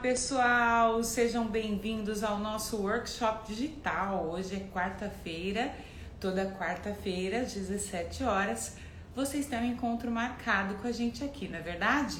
[0.00, 4.30] pessoal, sejam bem-vindos ao nosso workshop digital.
[4.30, 5.74] Hoje é quarta-feira,
[6.20, 8.76] toda quarta-feira, às 17 horas,
[9.16, 12.16] vocês têm um encontro marcado com a gente aqui, não é verdade?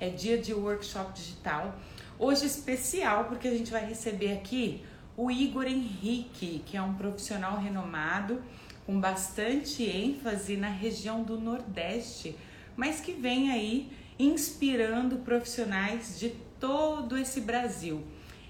[0.00, 1.78] É dia de workshop digital.
[2.18, 4.82] Hoje especial porque a gente vai receber aqui
[5.14, 8.42] o Igor Henrique, que é um profissional renomado
[8.86, 12.34] com bastante ênfase na região do Nordeste,
[12.74, 18.04] mas que vem aí inspirando profissionais de todo esse Brasil.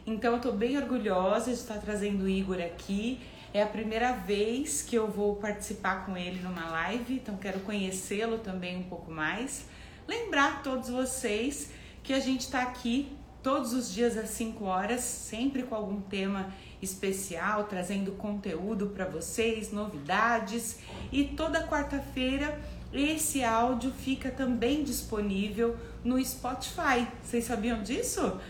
[0.06, 3.20] Então eu estou bem orgulhosa de estar trazendo o Igor aqui.
[3.52, 8.38] É a primeira vez que eu vou participar com ele numa live, então quero conhecê-lo
[8.38, 9.66] também um pouco mais.
[10.06, 11.70] Lembrar todos vocês
[12.02, 16.52] que a gente está aqui todos os dias às 5 horas, sempre com algum tema
[16.82, 20.78] especial, trazendo conteúdo para vocês, novidades.
[21.10, 22.58] E toda quarta-feira
[22.92, 27.06] esse áudio fica também disponível no Spotify.
[27.22, 28.40] Vocês sabiam disso?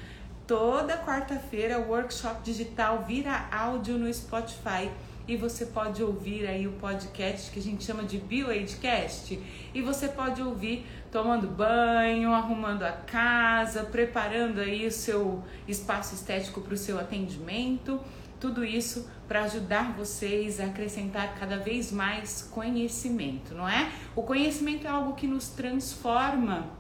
[0.46, 4.90] Toda quarta-feira o workshop digital vira áudio no Spotify
[5.26, 9.38] e você pode ouvir aí o podcast que a gente chama de BioAidcast
[9.74, 16.62] e você pode ouvir tomando banho, arrumando a casa, preparando aí o seu espaço estético
[16.62, 18.00] para o seu atendimento
[18.40, 23.90] tudo isso para ajudar vocês a acrescentar cada vez mais conhecimento, não é?
[24.14, 26.70] O conhecimento é algo que nos transforma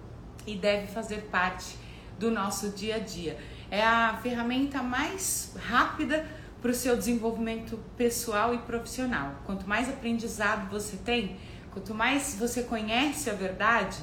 [0.46, 1.76] e deve fazer parte
[2.18, 3.38] do nosso dia a dia.
[3.70, 6.26] É a ferramenta mais rápida
[6.60, 9.34] para o seu desenvolvimento pessoal e profissional.
[9.44, 11.36] Quanto mais aprendizado você tem,
[11.72, 13.98] quanto mais você conhece a verdade,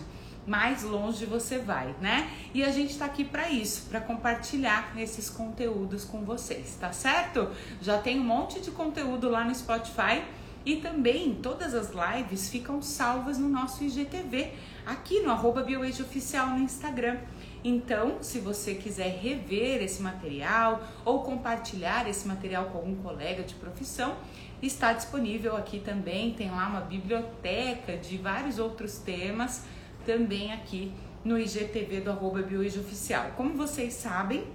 [0.45, 2.29] mais longe você vai, né?
[2.53, 7.49] E a gente está aqui para isso, para compartilhar esses conteúdos com vocês, tá certo?
[7.81, 10.23] Já tem um monte de conteúdo lá no Spotify
[10.65, 14.51] e também todas as lives ficam salvas no nosso IGTV,
[14.85, 15.65] aqui no arroba
[16.01, 17.17] Oficial no Instagram.
[17.63, 23.55] Então, se você quiser rever esse material ou compartilhar esse material com algum colega de
[23.55, 24.15] profissão,
[24.61, 26.33] está disponível aqui também.
[26.33, 29.65] Tem lá uma biblioteca de vários outros temas
[30.05, 30.93] também aqui
[31.23, 33.31] no IGTV do arroba Oficial.
[33.35, 34.45] Como vocês sabem,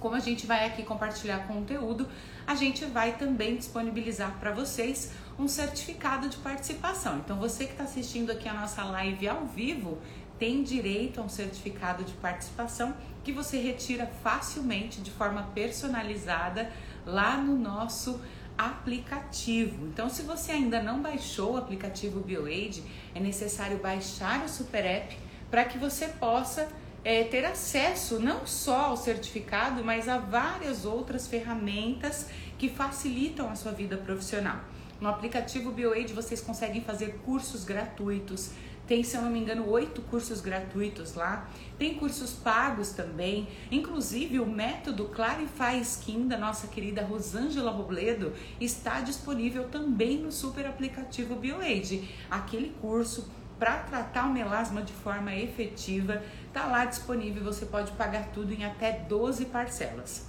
[0.00, 2.08] como a gente vai aqui compartilhar conteúdo,
[2.46, 7.18] a gente vai também disponibilizar para vocês um certificado de participação.
[7.18, 9.98] Então, você que está assistindo aqui a nossa live ao vivo
[10.38, 12.94] tem direito a um certificado de participação
[13.24, 16.70] que você retira facilmente de forma personalizada
[17.04, 18.20] lá no nosso
[18.58, 19.86] aplicativo.
[19.86, 22.82] Então, se você ainda não baixou o aplicativo BioAid,
[23.14, 25.16] é necessário baixar o Super App
[25.48, 26.68] para que você possa
[27.04, 32.26] é, ter acesso não só ao certificado, mas a várias outras ferramentas
[32.58, 34.60] que facilitam a sua vida profissional.
[35.00, 38.50] No aplicativo BioAid vocês conseguem fazer cursos gratuitos,
[38.88, 41.46] tem, se eu não me engano, oito cursos gratuitos lá.
[41.78, 43.46] Tem cursos pagos também.
[43.70, 50.66] Inclusive, o método Clarify Skin da nossa querida Rosângela Robledo está disponível também no super
[50.66, 52.08] aplicativo BioAid.
[52.30, 57.44] Aquele curso para tratar o melasma de forma efetiva está lá disponível.
[57.44, 60.26] Você pode pagar tudo em até 12 parcelas.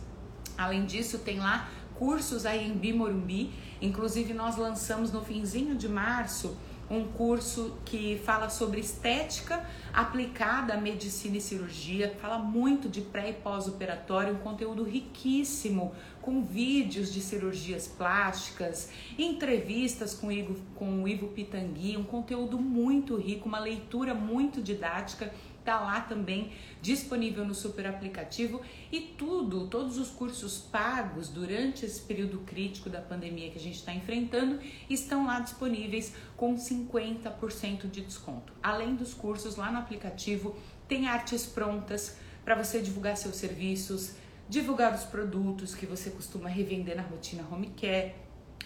[0.58, 3.53] Além disso, tem lá cursos aí em Bimorumbi.
[3.81, 6.58] Inclusive, nós lançamos no finzinho de março
[6.90, 9.64] um curso que fala sobre estética
[9.94, 16.44] aplicada à medicina e cirurgia, fala muito de pré e pós-operatório, um conteúdo riquíssimo, com
[16.44, 23.48] vídeos de cirurgias plásticas, entrevistas com Ivo, com o Ivo Pitangui, um conteúdo muito rico,
[23.48, 25.32] uma leitura muito didática
[25.64, 28.62] Tá lá também disponível no super aplicativo
[28.92, 33.75] e tudo, todos os cursos pagos durante esse período crítico da pandemia que a gente
[33.75, 34.59] está enfrentando
[34.90, 38.53] estão lá disponíveis com 50% de desconto.
[38.64, 40.56] Além dos cursos lá no aplicativo,
[40.88, 44.14] tem artes prontas para você divulgar seus serviços,
[44.48, 48.16] divulgar os produtos que você costuma revender na rotina home care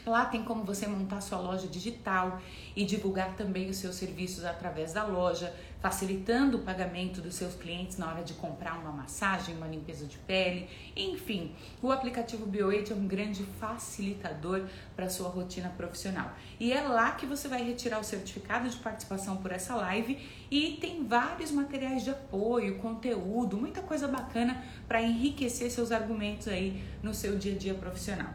[0.05, 2.41] Lá tem como você montar sua loja digital
[2.75, 5.53] e divulgar também os seus serviços através da loja,
[5.83, 10.17] facilitando o pagamento dos seus clientes na hora de comprar uma massagem, uma limpeza de
[10.19, 11.53] pele, enfim.
[11.81, 14.63] O aplicativo BioAid é um grande facilitador
[14.95, 16.31] para sua rotina profissional.
[16.57, 20.17] E é lá que você vai retirar o certificado de participação por essa live
[20.49, 26.81] e tem vários materiais de apoio, conteúdo, muita coisa bacana para enriquecer seus argumentos aí
[27.03, 28.33] no seu dia a dia profissional.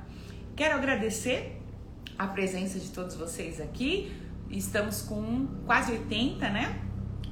[0.55, 1.63] Quero agradecer
[2.19, 4.15] a presença de todos vocês aqui.
[4.51, 6.88] Estamos com quase 80, né?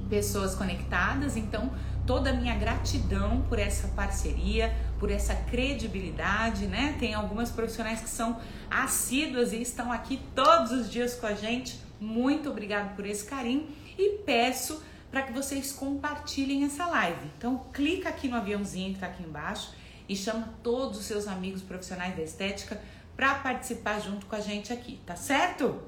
[0.09, 1.71] Pessoas conectadas, então
[2.05, 6.95] toda a minha gratidão por essa parceria, por essa credibilidade, né?
[6.97, 8.39] Tem algumas profissionais que são
[8.71, 11.79] assíduas e estão aqui todos os dias com a gente.
[11.99, 13.67] Muito obrigado por esse carinho
[13.97, 14.81] e peço
[15.11, 17.31] para que vocês compartilhem essa live.
[17.37, 19.73] Então, clica aqui no aviãozinho que está aqui embaixo
[20.07, 22.79] e chama todos os seus amigos profissionais da estética
[23.15, 25.81] para participar junto com a gente aqui, tá certo?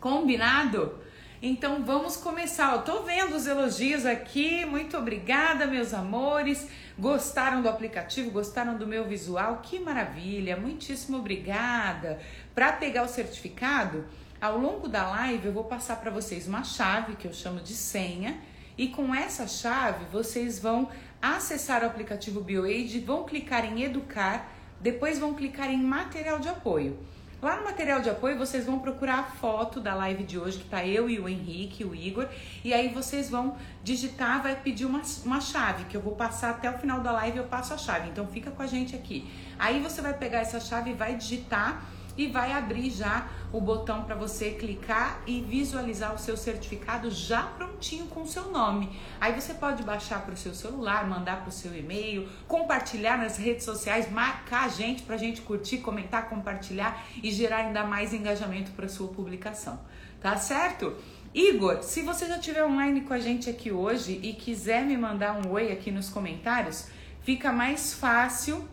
[0.00, 0.98] Combinado?
[1.42, 2.72] Então vamos começar.
[2.72, 4.64] Eu tô vendo os elogios aqui.
[4.64, 6.66] Muito obrigada, meus amores.
[6.98, 8.30] Gostaram do aplicativo?
[8.30, 9.60] Gostaram do meu visual?
[9.62, 10.56] Que maravilha!
[10.56, 12.18] Muitíssimo obrigada.
[12.54, 14.06] Para pegar o certificado,
[14.40, 17.74] ao longo da live eu vou passar para vocês uma chave que eu chamo de
[17.74, 18.38] senha
[18.78, 20.88] e com essa chave vocês vão
[21.20, 24.50] acessar o aplicativo BioAid, vão clicar em educar,
[24.80, 26.98] depois vão clicar em material de apoio.
[27.46, 30.64] Lá no material de apoio vocês vão procurar a foto da live de hoje, que
[30.64, 32.26] tá eu e o Henrique, o Igor,
[32.64, 36.68] e aí vocês vão digitar, vai pedir uma, uma chave, que eu vou passar até
[36.68, 38.08] o final da live, eu passo a chave.
[38.08, 39.30] Então fica com a gente aqui.
[39.60, 41.84] Aí você vai pegar essa chave vai digitar
[42.16, 47.42] e vai abrir já o botão para você clicar e visualizar o seu certificado já
[47.42, 48.98] prontinho com o seu nome.
[49.18, 53.38] Aí você pode baixar para o seu celular, mandar para o seu e-mail, compartilhar nas
[53.38, 58.12] redes sociais, marcar a gente para a gente curtir, comentar, compartilhar e gerar ainda mais
[58.12, 59.80] engajamento para sua publicação.
[60.20, 60.94] Tá certo?
[61.32, 65.32] Igor, se você já estiver online com a gente aqui hoje e quiser me mandar
[65.32, 66.88] um oi aqui nos comentários,
[67.22, 68.68] fica mais fácil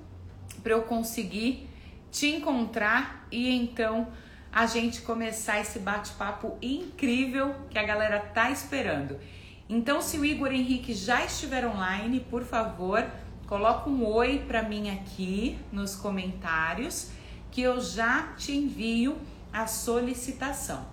[0.61, 1.69] para eu conseguir
[2.11, 4.07] te encontrar e então
[4.53, 9.19] a gente começar esse bate-papo incrível que a galera tá esperando.
[9.67, 13.03] Então, se o Igor Henrique já estiver online, por favor,
[13.47, 17.09] coloca um oi para mim aqui nos comentários
[17.49, 19.17] que eu já te envio
[19.51, 20.85] a solicitação.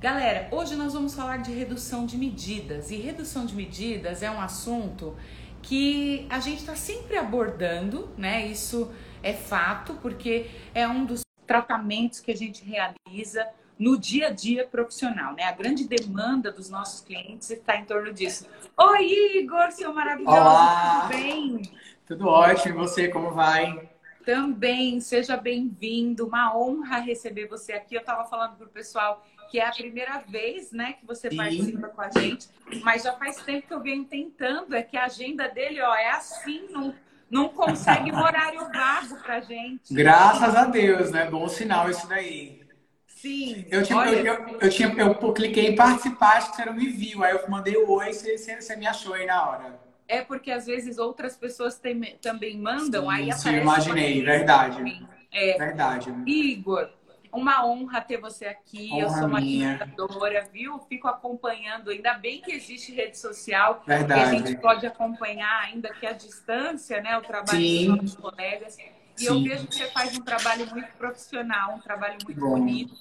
[0.00, 4.40] Galera, hoje nós vamos falar de redução de medidas e redução de medidas é um
[4.40, 5.16] assunto
[5.60, 8.46] que a gente está sempre abordando, né?
[8.46, 8.90] Isso
[9.22, 13.44] é fato, porque é um dos tratamentos que a gente realiza
[13.76, 15.42] no dia a dia profissional, né?
[15.42, 18.46] A grande demanda dos nossos clientes está em torno disso.
[18.76, 21.00] Oi, Igor, seu maravilhoso, Olá.
[21.00, 21.62] tudo bem?
[22.06, 23.90] Tudo ótimo, e você, como vai?
[24.24, 27.96] Também, seja bem-vindo, uma honra receber você aqui.
[27.96, 31.36] Eu estava falando para o pessoal que é a primeira vez, né, que você Sim.
[31.36, 32.48] participa com a gente,
[32.84, 36.10] mas já faz tempo que eu venho tentando, é que a agenda dele, ó, é
[36.10, 36.94] assim, não,
[37.30, 39.94] não consegue um horário vago pra gente.
[39.94, 41.30] Graças a Deus, né?
[41.30, 42.60] Bom sinal isso daí.
[43.06, 43.66] Sim.
[43.70, 46.74] Eu, tinha, olha, eu, eu, eu tinha, eu cliquei em participar, acho que você não
[46.74, 47.22] me viu.
[47.22, 49.80] Aí eu mandei o oi, você, você, me achou aí na hora.
[50.08, 53.62] É porque às vezes outras pessoas tem- também mandam, Sim, aí sim, aparece.
[53.62, 55.06] imaginei, uma- verdade.
[55.32, 56.12] É, Verdade.
[56.26, 56.90] Igor,
[57.32, 58.98] uma honra ter você aqui.
[58.98, 60.78] eu Honra sou uma admiradora, viu?
[60.80, 61.90] Fico acompanhando.
[61.90, 64.36] Ainda bem que existe rede social, que a Verdade.
[64.36, 67.16] gente pode acompanhar, ainda que à distância, né?
[67.18, 67.78] O trabalho Sim.
[67.78, 68.76] dos nossos colegas.
[69.18, 69.44] E eu Sim.
[69.48, 72.58] vejo que você faz um trabalho muito profissional, um trabalho muito Bom.
[72.58, 72.94] bonito,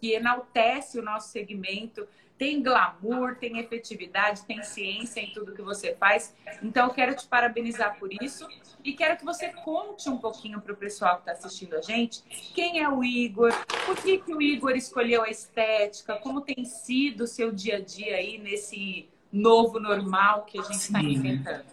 [0.00, 2.06] que enaltece o nosso segmento.
[2.38, 6.34] Tem glamour, tem efetividade, tem ciência em tudo que você faz.
[6.62, 8.46] Então, eu quero te parabenizar por isso
[8.84, 12.22] e quero que você conte um pouquinho para o pessoal que está assistindo a gente
[12.54, 13.52] quem é o Igor,
[13.84, 17.80] por que, que o Igor escolheu a estética, como tem sido o seu dia a
[17.80, 21.64] dia aí nesse novo normal que a gente está enfrentando.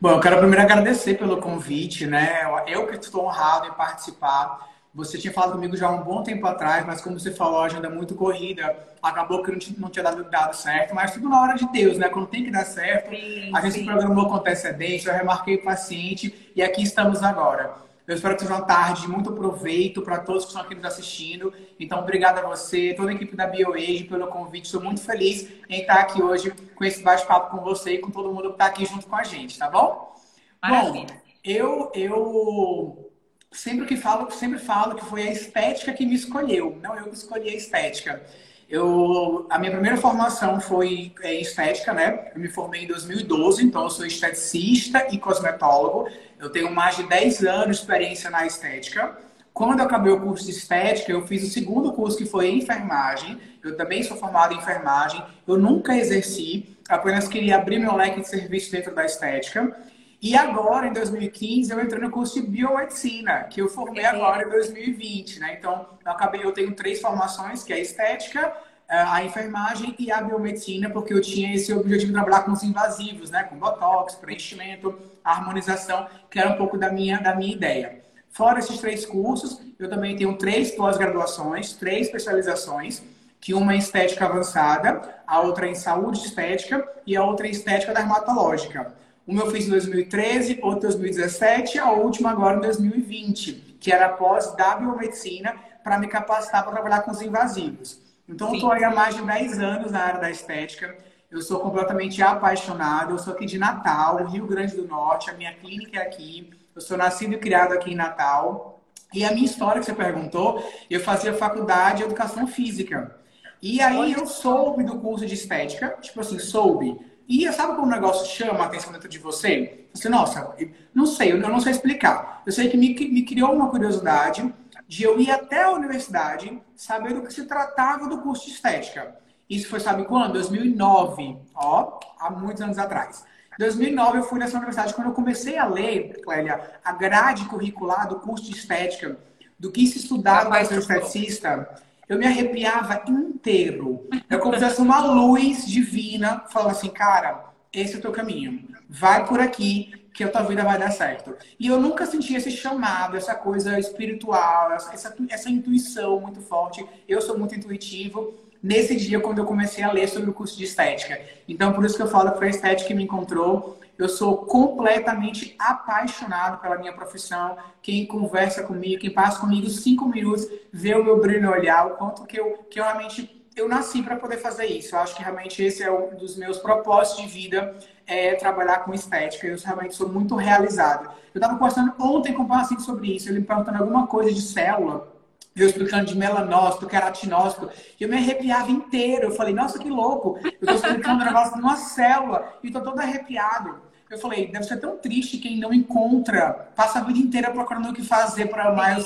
[0.00, 2.42] Bom, eu quero primeiro agradecer pelo convite, né?
[2.66, 4.73] Eu que estou honrado em participar.
[4.94, 7.64] Você tinha falado comigo já há um bom tempo atrás, mas como você falou, a
[7.64, 11.28] agenda é muito corrida, acabou que não tinha, não tinha dado, dado certo, mas tudo
[11.28, 12.08] na hora de Deus, né?
[12.08, 13.84] Quando tem que dar certo, Sim, a gente sim.
[13.84, 17.74] programou com antecedência, eu remarquei o paciente e aqui estamos agora.
[18.06, 20.84] Eu espero que seja uma tarde de muito proveito para todos que estão aqui nos
[20.84, 21.52] assistindo.
[21.80, 24.66] Então, obrigado a você, toda a equipe da BioAge pelo convite.
[24.66, 28.30] Estou muito feliz em estar aqui hoje com esse bate-papo com você e com todo
[28.30, 30.14] mundo que está aqui junto com a gente, tá bom?
[30.62, 31.22] Bom, Maravilha.
[31.42, 33.10] eu, eu
[33.54, 37.16] sempre que falo, sempre falo que foi a estética que me escolheu, não eu que
[37.16, 38.22] escolhi a estética.
[38.68, 42.32] Eu, a minha primeira formação foi em estética, né?
[42.34, 46.08] Eu me formei em 2012, então eu sou esteticista e cosmetólogo.
[46.40, 49.16] Eu tenho mais de 10 anos de experiência na estética.
[49.52, 53.38] Quando eu acabei o curso de estética, eu fiz o segundo curso que foi enfermagem.
[53.62, 55.22] Eu também sou formado em enfermagem.
[55.46, 59.76] Eu nunca exerci, apenas queria abrir meu leque de serviços dentro da estética.
[60.24, 64.48] E agora, em 2015, eu entrei no curso de biomedicina, que eu formei agora em
[64.48, 65.54] 2020, né?
[65.58, 68.50] Então, eu acabei, eu tenho três formações, que é a estética,
[68.88, 73.30] a enfermagem e a biomedicina, porque eu tinha esse objetivo de trabalhar com os invasivos,
[73.30, 73.42] né?
[73.42, 78.00] Com botox, preenchimento, harmonização, que era um pouco da minha, da minha ideia.
[78.30, 83.02] Fora esses três cursos, eu também tenho três pós-graduações, três especializações,
[83.38, 87.46] que uma é em estética avançada, a outra é em saúde estética e a outra
[87.46, 89.03] é em estética dermatológica.
[89.26, 93.90] Uma eu fiz em 2013, outra em 2017 e a última agora em 2020, que
[93.90, 98.00] era pós biomedicina para me capacitar para trabalhar com os invasivos.
[98.28, 100.96] Então, eu estou aí há mais de 10 anos na área da estética.
[101.30, 103.12] Eu sou completamente apaixonado.
[103.12, 105.30] Eu sou aqui de Natal, Rio Grande do Norte.
[105.30, 106.50] A minha clínica é aqui.
[106.74, 108.80] Eu sou nascido e criado aqui em Natal.
[109.12, 113.16] E a minha história que você perguntou, eu fazia faculdade de educação física.
[113.62, 116.98] E aí eu soube do curso de estética, tipo assim, soube.
[117.28, 119.86] E sabe como o negócio chama a atenção dentro de você?
[119.92, 120.54] Você, nossa,
[120.94, 122.42] não sei, eu não sei explicar.
[122.44, 124.52] Eu sei que me, me criou uma curiosidade
[124.86, 129.16] de eu ir até a universidade saber do que se tratava do curso de estética.
[129.48, 130.32] Isso foi, sabe quando?
[130.34, 133.24] 2009, ó, há muitos anos atrás.
[133.58, 138.16] 2009 eu fui nessa universidade quando eu comecei a ler, Clélia, a grade curricular do
[138.16, 139.16] curso de estética,
[139.58, 141.68] do que se estudava para ser esteticista,
[142.08, 144.08] eu me arrepiava inteiro.
[144.28, 148.68] É como se fosse uma luz divina falando assim, cara, esse é o teu caminho.
[148.88, 151.34] Vai por aqui que a tua vida vai dar certo.
[151.58, 156.86] E eu nunca senti esse chamado, essa coisa espiritual, essa, essa intuição muito forte.
[157.08, 158.32] Eu sou muito intuitivo
[158.62, 161.20] nesse dia quando eu comecei a ler sobre o curso de estética.
[161.48, 163.78] Então, por isso que eu falo que foi a estética que me encontrou.
[163.98, 167.56] Eu sou completamente apaixonado pela minha profissão.
[167.80, 172.24] Quem conversa comigo, quem passa comigo cinco minutos, vê o meu brilho olhar, o quanto
[172.26, 174.96] que eu, que eu realmente eu nasci para poder fazer isso.
[174.96, 178.92] Eu acho que realmente esse é um dos meus propósitos de vida, é trabalhar com
[178.92, 179.46] estética.
[179.46, 181.10] Eu realmente sou muito realizado.
[181.32, 184.40] Eu estava conversando ontem com o paciente sobre isso, ele me perguntando alguma coisa de
[184.40, 185.13] célula
[185.56, 187.70] eu explicando de melanócito, queratinócito,
[188.00, 189.28] eu me arrepiava inteiro.
[189.28, 190.38] Eu falei, nossa, que louco!
[190.42, 193.82] Eu estou explicando um negócio numa célula e estou todo arrepiado.
[194.10, 197.92] Eu falei, deve ser tão triste quem não encontra, passa a vida inteira procurando o
[197.92, 198.98] que fazer para amar.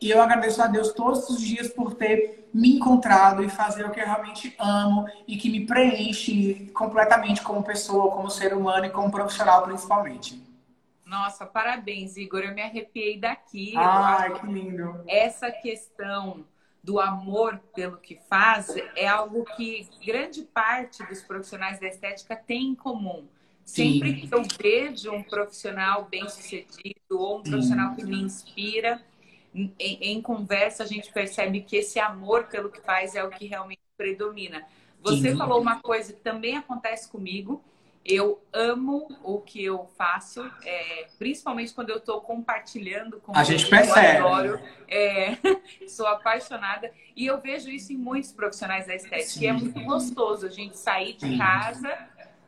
[0.00, 3.90] E eu agradeço a Deus todos os dias por ter me encontrado e fazer o
[3.90, 8.90] que eu realmente amo e que me preenche completamente como pessoa, como ser humano e
[8.90, 10.49] como profissional principalmente.
[11.10, 12.44] Nossa, parabéns, Igor.
[12.44, 13.74] Eu me arrepiei daqui.
[13.76, 15.02] Ai, que lindo.
[15.08, 16.46] Essa questão
[16.84, 22.68] do amor pelo que faz é algo que grande parte dos profissionais da estética tem
[22.68, 23.26] em comum.
[23.64, 24.28] Sempre Sim.
[24.28, 27.50] que eu vejo um profissional bem-sucedido ou um Sim.
[27.50, 29.02] profissional que me inspira,
[29.52, 33.46] em, em, conversa a gente percebe que esse amor pelo que faz é o que
[33.46, 34.64] realmente predomina.
[35.02, 35.36] Você Sim.
[35.36, 37.64] falou uma coisa que também acontece comigo,
[38.04, 43.68] eu amo o que eu faço, é, principalmente quando eu estou compartilhando com a gente
[43.68, 44.18] percebe.
[44.18, 45.36] Eu adoro, é,
[45.86, 49.28] sou apaixonada e eu vejo isso em muitos profissionais da estética.
[49.28, 49.44] Sim.
[49.44, 51.38] E é muito gostoso a gente sair de Sim.
[51.38, 51.96] casa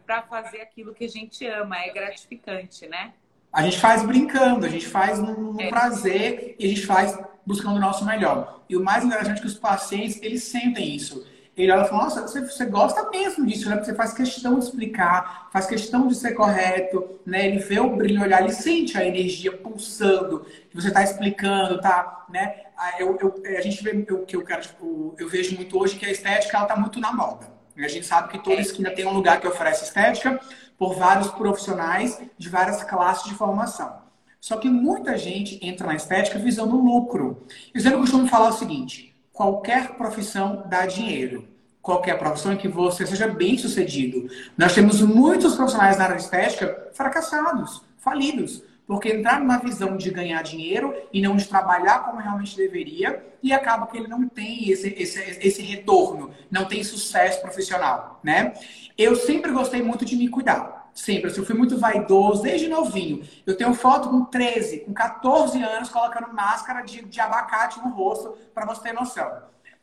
[0.06, 3.12] para fazer aquilo que a gente ama, é gratificante, né?
[3.52, 5.68] A gente faz brincando, a gente faz no, no é.
[5.68, 8.62] prazer e a gente faz buscando o nosso melhor.
[8.68, 12.04] E o mais interessante é que os pacientes, eles sentem isso ele olha e fala,
[12.04, 13.76] nossa, você, você gosta mesmo disso, né?
[13.76, 17.46] Porque você faz questão de explicar, faz questão de ser correto, né?
[17.46, 22.24] Ele vê o brilho olhar, ele sente a energia pulsando, que você está explicando, tá?
[22.30, 22.62] Né?
[22.98, 26.06] Eu, eu, a gente vê o que eu quero, tipo, eu vejo muito hoje que
[26.06, 27.52] a estética ela tá muito na moda.
[27.76, 30.40] A gente sabe que toda esquina tem um lugar que oferece estética
[30.78, 34.00] por vários profissionais de várias classes de formação.
[34.40, 37.46] Só que muita gente entra na estética visando lucro.
[37.72, 41.48] Eu sempre costumo falar o seguinte: qualquer profissão dá dinheiro.
[41.80, 44.28] Qualquer profissão em que você seja bem sucedido.
[44.56, 50.42] Nós temos muitos profissionais na área estética fracassados, falidos, porque entrar numa visão de ganhar
[50.42, 54.94] dinheiro e não de trabalhar como realmente deveria, e acaba que ele não tem esse,
[54.96, 58.52] esse, esse retorno, não tem sucesso profissional, né?
[58.96, 60.81] Eu sempre gostei muito de me cuidar.
[60.94, 61.30] Sempre.
[61.30, 63.26] Assim, eu fui muito vaidoso desde novinho.
[63.46, 68.36] Eu tenho foto com 13, com 14 anos, colocando máscara de, de abacate no rosto,
[68.54, 69.30] para você ter noção.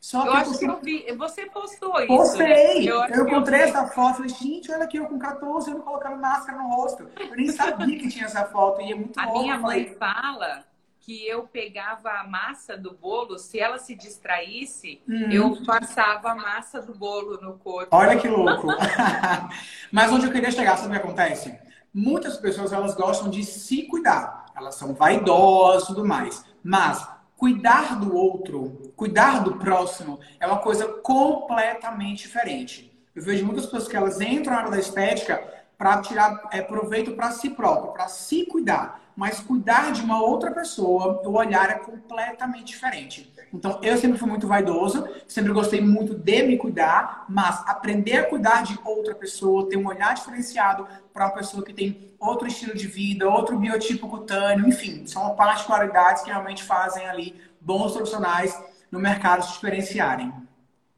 [0.00, 1.12] Só eu que acho que eu vi.
[1.12, 2.06] Você postou isso.
[2.06, 2.46] Postei.
[2.46, 2.90] Né?
[2.90, 4.16] Eu, eu encontrei essa foto.
[4.16, 7.06] Falei, gente, olha aqui, eu com 14 anos colocando máscara no rosto.
[7.18, 8.80] Eu nem sabia que tinha essa foto.
[8.80, 10.64] E é muito A minha mãe fala
[11.00, 15.30] que eu pegava a massa do bolo, se ela se distraísse, hum.
[15.30, 17.88] eu passava a massa do bolo no corpo.
[17.90, 18.68] Olha que louco!
[19.90, 21.58] Mas onde eu queria chegar, sabe o que acontece?
[21.92, 26.44] Muitas pessoas elas gostam de se cuidar, elas são vaidosas e tudo mais.
[26.62, 32.90] Mas cuidar do outro, cuidar do próximo, é uma coisa completamente diferente.
[33.14, 35.42] Eu vejo muitas pessoas que elas entram na área da estética
[35.78, 40.50] para tirar é, proveito para si próprio, para se cuidar mas cuidar de uma outra
[40.50, 43.30] pessoa, o olhar é completamente diferente.
[43.52, 48.24] Então, eu sempre fui muito vaidoso, sempre gostei muito de me cuidar, mas aprender a
[48.24, 52.74] cuidar de outra pessoa, ter um olhar diferenciado para uma pessoa que tem outro estilo
[52.74, 58.58] de vida, outro biotipo cutâneo, enfim, são particularidades que realmente fazem ali bons profissionais
[58.90, 60.32] no mercado se diferenciarem.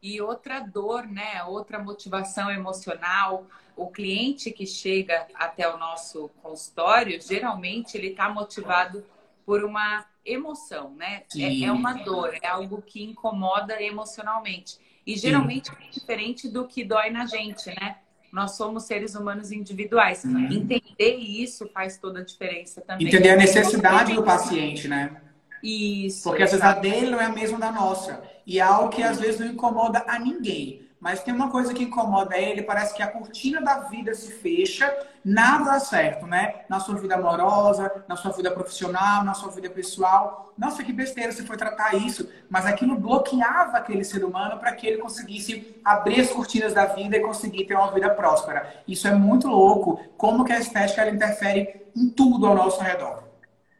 [0.01, 1.43] E outra dor, né?
[1.43, 9.03] Outra motivação emocional, o cliente que chega até o nosso consultório, geralmente ele está motivado
[9.45, 11.23] por uma emoção, né?
[11.35, 14.77] É, é, uma dor, é algo que incomoda emocionalmente.
[15.05, 15.75] E geralmente Sim.
[15.81, 17.97] é diferente do que dói na gente, né?
[18.31, 20.23] Nós somos seres humanos individuais.
[20.23, 20.51] Uhum.
[20.51, 23.07] Entender isso faz toda a diferença também.
[23.07, 25.21] Entender a necessidade do paciente, né?
[25.61, 26.23] Isso.
[26.23, 28.23] Porque às vezes a dele não é a mesma da nossa.
[28.45, 30.82] E é algo que às vezes não incomoda a ninguém.
[31.03, 34.89] Mas tem uma coisa que incomoda ele, parece que a cortina da vida se fecha,
[35.23, 36.61] nada dá certo, né?
[36.69, 40.53] Na sua vida amorosa, na sua vida profissional, na sua vida pessoal.
[40.57, 42.31] Nossa, que besteira você foi tratar isso.
[42.49, 47.17] Mas aquilo bloqueava aquele ser humano para que ele conseguisse abrir as cortinas da vida
[47.17, 48.81] e conseguir ter uma vida próspera.
[48.87, 53.25] Isso é muito louco, como que a estética ela interfere em tudo ao nosso redor.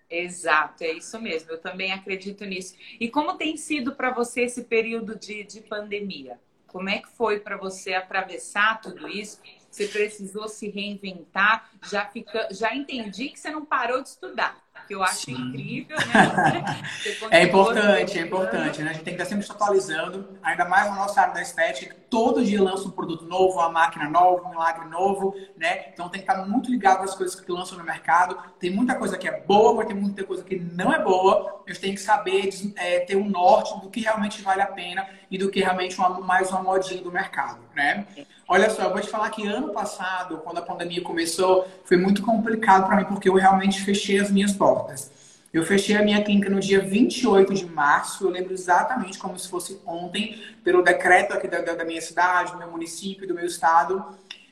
[0.09, 1.51] Exato, é isso mesmo.
[1.51, 2.75] Eu também acredito nisso.
[2.99, 6.37] E como tem sido para você esse período de, de pandemia?
[6.73, 9.39] Como é que foi para você atravessar tudo isso?
[9.69, 11.69] Você precisou se reinventar?
[11.83, 15.33] Já fica, já entendi que você não parou de estudar que eu acho Sim.
[15.33, 16.83] incrível, né?
[17.31, 18.89] é importante, é importante, né?
[18.89, 21.95] A gente tem que estar sempre se atualizando, ainda mais na nossa área da estética.
[22.09, 25.85] Todo dia lança um produto novo, uma máquina nova, um milagre novo, né?
[25.93, 28.37] Então tem que estar muito ligado às coisas que lançam no mercado.
[28.59, 31.61] Tem muita coisa que é boa, mas tem muita coisa que não é boa.
[31.65, 35.07] A gente tem que saber é, ter um norte do que realmente vale a pena
[35.33, 38.05] e do que realmente uma, mais uma modinha do mercado, né?
[38.47, 42.21] Olha só, eu vou te falar que ano passado, quando a pandemia começou, foi muito
[42.21, 45.11] complicado para mim, porque eu realmente fechei as minhas portas.
[45.51, 49.49] Eu fechei a minha clínica no dia 28 de março, eu lembro exatamente como se
[49.49, 54.05] fosse ontem, pelo decreto aqui da, da minha cidade, do meu município, do meu estado.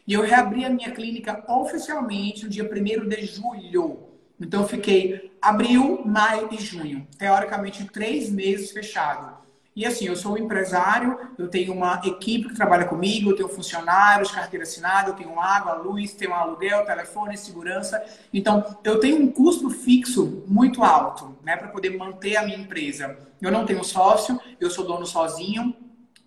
[0.08, 4.00] E eu reabri a minha clínica oficialmente no dia 1 de julho.
[4.40, 7.08] Então, eu fiquei abril, maio e junho.
[7.20, 9.41] Teoricamente, três meses fechado.
[9.74, 13.48] E assim, eu sou um empresário, eu tenho uma equipe que trabalha comigo, eu tenho
[13.48, 18.04] funcionários, carteira assinada, eu tenho água, luz, tenho aluguel, telefone, segurança.
[18.34, 23.18] Então, eu tenho um custo fixo muito alto, né, para poder manter a minha empresa.
[23.42, 25.74] Eu não tenho sócio, eu sou dono sozinho,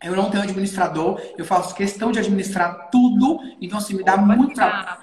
[0.02, 4.60] eu não tenho administrador, eu faço questão de administrar tudo, então assim, me dá muito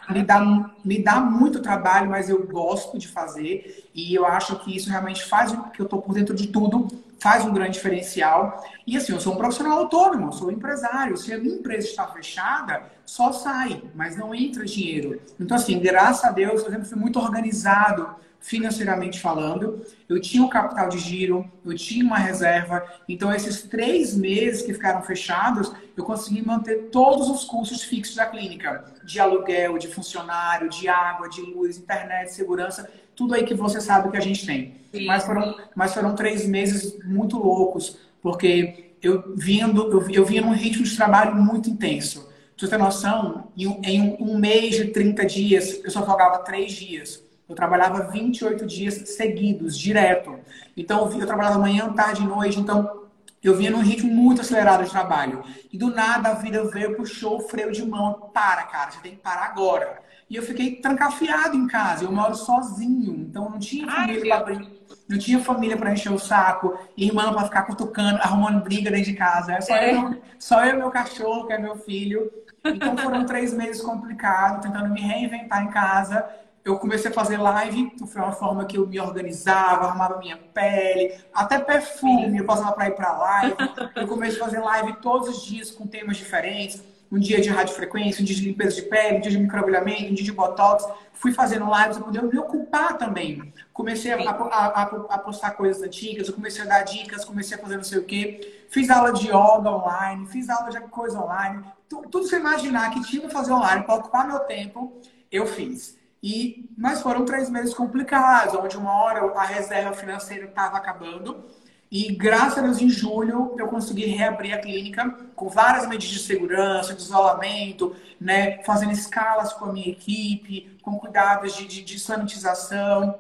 [0.10, 4.76] me dá, me dá muito trabalho, mas eu gosto de fazer e eu acho que
[4.76, 6.88] isso realmente faz com que eu estou por dentro de tudo
[7.22, 8.66] faz um grande diferencial.
[8.86, 11.16] E assim, eu sou um profissional autônomo, sou um empresário.
[11.16, 15.22] Se a minha empresa está fechada, só sai, mas não entra dinheiro.
[15.40, 19.86] Então, assim, graças a Deus, eu sempre fui muito organizado financeiramente falando.
[20.10, 22.84] Eu tinha um capital de giro, eu tinha uma reserva.
[23.08, 28.26] Então, esses três meses que ficaram fechados, eu consegui manter todos os custos fixos da
[28.26, 32.90] clínica: de aluguel, de funcionário, de água, de luz, internet, segurança
[33.22, 34.74] tudo aí que você sabe que a gente tem.
[35.06, 40.54] Mas foram, mas foram três meses muito loucos, porque eu vindo, eu, eu vinha num
[40.54, 42.22] ritmo de trabalho muito intenso.
[42.24, 46.40] Pra você ter noção, em, em um, um mês de 30 dias, eu só folgava
[46.40, 47.24] três dias.
[47.48, 50.40] Eu trabalhava 28 dias seguidos, direto.
[50.76, 52.60] Então, eu trabalhava manhã, tarde e noite.
[52.60, 53.04] Então,
[53.44, 55.44] eu vinha num ritmo muito acelerado de trabalho.
[55.72, 58.32] E do nada, a vida veio, puxou o freio de mão.
[58.34, 60.02] Para, cara, você tem que parar agora.
[60.32, 62.06] E eu fiquei trancafiado em casa.
[62.06, 64.62] Eu moro sozinho, então não tinha família para
[65.10, 69.18] não tinha família para encher o saco, irmã para ficar cutucando, arrumando briga dentro de
[69.18, 69.52] casa.
[69.52, 69.94] É só, é.
[69.94, 72.32] Eu, só eu e meu cachorro, que é meu filho.
[72.64, 76.26] Então foram três meses complicados, tentando me reinventar em casa.
[76.64, 81.14] Eu comecei a fazer live, foi uma forma que eu me organizava, arrumava minha pele,
[81.34, 83.56] até perfume, eu passava para ir para live.
[83.98, 88.22] Eu comecei a fazer live todos os dias com temas diferentes um dia de radiofrequência,
[88.22, 90.88] um dia de limpeza de pele, um dia de microagulhamento, um dia de botox.
[91.14, 93.54] Fui fazendo lives para poder me ocupar também.
[93.74, 97.62] Comecei a, a, a, a, postar coisas antigas, eu comecei a dar dicas, comecei a
[97.62, 98.66] fazer não sei o quê.
[98.70, 101.64] Fiz aula de yoga online, fiz aula de coisa online.
[101.90, 104.98] Tudo, tudo você imaginar que tinha que fazer online para ocupar meu tempo,
[105.30, 106.00] eu fiz.
[106.24, 111.44] E, mas foram três meses complicados, onde uma hora a reserva financeira estava acabando
[111.92, 116.20] e graças a Deus, em julho, eu consegui reabrir a clínica com várias medidas de
[116.20, 122.00] segurança, de isolamento, né, fazendo escalas com a minha equipe, com cuidados de, de, de
[122.00, 123.20] sanitização,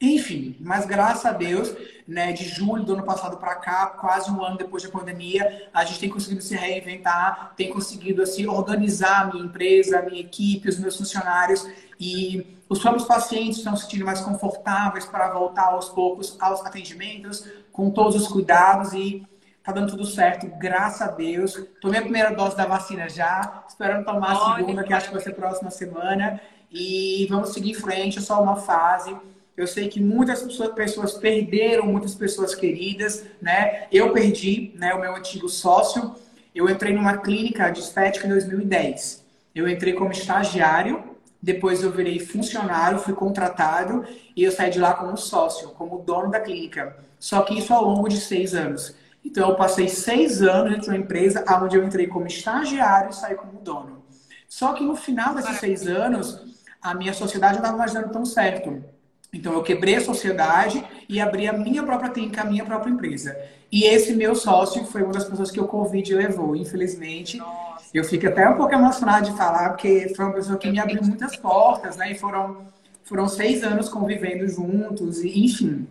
[0.00, 0.56] enfim.
[0.60, 1.74] Mas graças a Deus,
[2.06, 5.84] né, de julho do ano passado para cá, quase um ano depois da pandemia, a
[5.84, 10.68] gente tem conseguido se reinventar, tem conseguido assim organizar a minha empresa, a minha equipe,
[10.68, 15.88] os meus funcionários e os próprios pacientes estão se sentindo mais confortáveis para voltar aos
[15.88, 19.26] poucos aos atendimentos, com todos os cuidados e
[19.62, 21.62] tá dando tudo certo, graças a Deus.
[21.80, 25.22] Tomei a primeira dose da vacina já, esperando tomar a segunda, que acho que vai
[25.22, 26.40] ser próxima semana.
[26.70, 29.14] E vamos seguir em frente, é só uma fase.
[29.58, 30.40] Eu sei que muitas
[30.76, 33.88] pessoas perderam, muitas pessoas queridas, né?
[33.90, 36.14] Eu perdi, né, o meu antigo sócio.
[36.54, 39.24] Eu entrei numa clínica de estética em 2010.
[39.52, 41.02] Eu entrei como estagiário,
[41.42, 44.04] depois eu virei funcionário, fui contratado
[44.36, 46.96] e eu saí de lá como sócio, como dono da clínica.
[47.18, 48.94] Só que isso ao longo de seis anos.
[49.24, 53.16] Então, eu passei seis anos dentro de uma empresa onde eu entrei como estagiário e
[53.16, 54.04] saí como dono.
[54.48, 56.40] Só que no final desses seis anos,
[56.80, 58.84] a minha sociedade não estava mais dando tão certo.
[59.32, 63.38] Então eu quebrei a sociedade e abri a minha própria clínica, a minha própria empresa.
[63.70, 67.36] E esse meu sócio foi uma das pessoas que o Covid levou, infelizmente.
[67.36, 67.84] Nossa.
[67.92, 71.02] Eu fico até um pouco emocionada de falar, porque foi uma pessoa que me abriu
[71.02, 72.12] muitas portas, né?
[72.12, 72.66] E foram,
[73.04, 75.86] foram seis anos convivendo juntos, e enfim,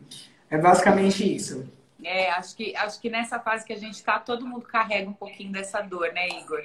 [0.50, 1.68] é basicamente isso.
[2.04, 5.14] É, acho que, acho que nessa fase que a gente está, todo mundo carrega um
[5.14, 6.62] pouquinho dessa dor, né, Igor?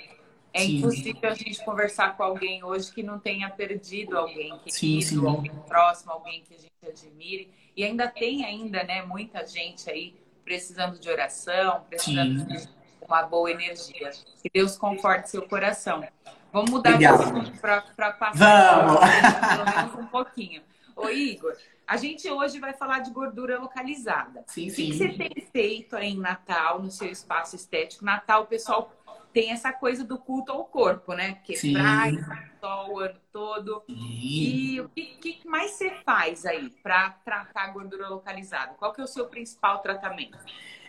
[0.53, 0.79] É sim.
[0.79, 5.27] impossível a gente conversar com alguém hoje que não tenha perdido alguém querido, sim, sim.
[5.27, 7.51] alguém próximo, alguém que a gente admire.
[7.75, 12.69] E ainda tem ainda, né, muita gente aí precisando de oração, precisando de
[13.07, 14.11] uma boa energia.
[14.43, 16.07] Que Deus conforte seu coração.
[16.53, 17.07] Vamos mudar de
[17.61, 19.01] para passar Vamos.
[19.01, 20.62] pelo menos um pouquinho.
[20.95, 24.45] Ô, Igor, a gente hoje vai falar de gordura localizada.
[24.47, 24.88] Sim, sim.
[24.88, 28.05] O que você tem feito aí em Natal, no seu espaço estético?
[28.05, 28.93] Natal, o pessoal
[29.33, 31.35] tem essa coisa do culto ao corpo, né?
[31.35, 31.73] Porque Sim.
[31.73, 33.83] praia, sol o ano todo.
[33.87, 33.95] Sim.
[33.95, 38.75] E o que, que, mais você faz aí para tratar a gordura localizada?
[38.79, 40.38] Qual que é o seu principal tratamento?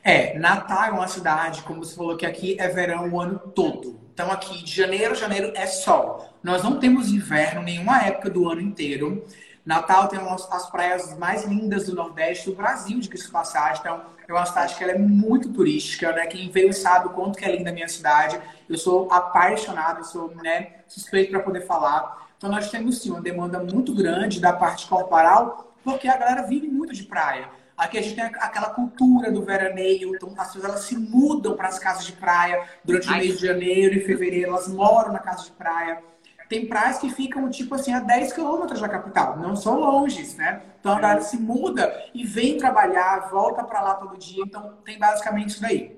[0.04, 4.03] É, Natal é uma cidade, como você falou que aqui é verão o ano todo.
[4.14, 6.30] Então aqui de janeiro janeiro é sol.
[6.44, 9.26] Nós não temos inverno nenhuma época do ano inteiro.
[9.66, 13.80] Natal tem umas, as praias mais lindas do Nordeste do Brasil, de que passagem.
[13.80, 16.28] Então, é uma cidade que ela é muito turística, né?
[16.28, 18.40] Quem veio sabe o quanto que é linda a minha cidade.
[18.70, 22.28] Eu sou apaixonado, eu sou né, suspeito para poder falar.
[22.38, 26.68] Então, nós temos sim uma demanda muito grande da parte corporal, porque a galera vive
[26.68, 27.50] muito de praia.
[27.78, 31.68] Aqui a gente tem aquela cultura do veraneio, então as pessoas elas se mudam para
[31.68, 35.46] as casas de praia durante o mês de janeiro e fevereiro, elas moram na casa
[35.46, 36.02] de praia.
[36.48, 40.62] Tem praias que ficam, tipo assim, a 10 quilômetros da capital, não são longes, né?
[40.80, 44.44] Então a galera se muda e vem trabalhar, volta para lá todo dia.
[44.46, 45.98] Então tem basicamente isso daí.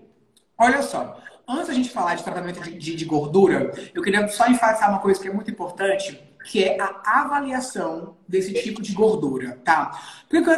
[0.58, 4.48] Olha só, antes da gente falar de tratamento de, de, de gordura, eu queria só
[4.48, 9.60] enfatizar uma coisa que é muito importante, que é a avaliação desse tipo de gordura,
[9.66, 10.00] tá?
[10.30, 10.52] Porque,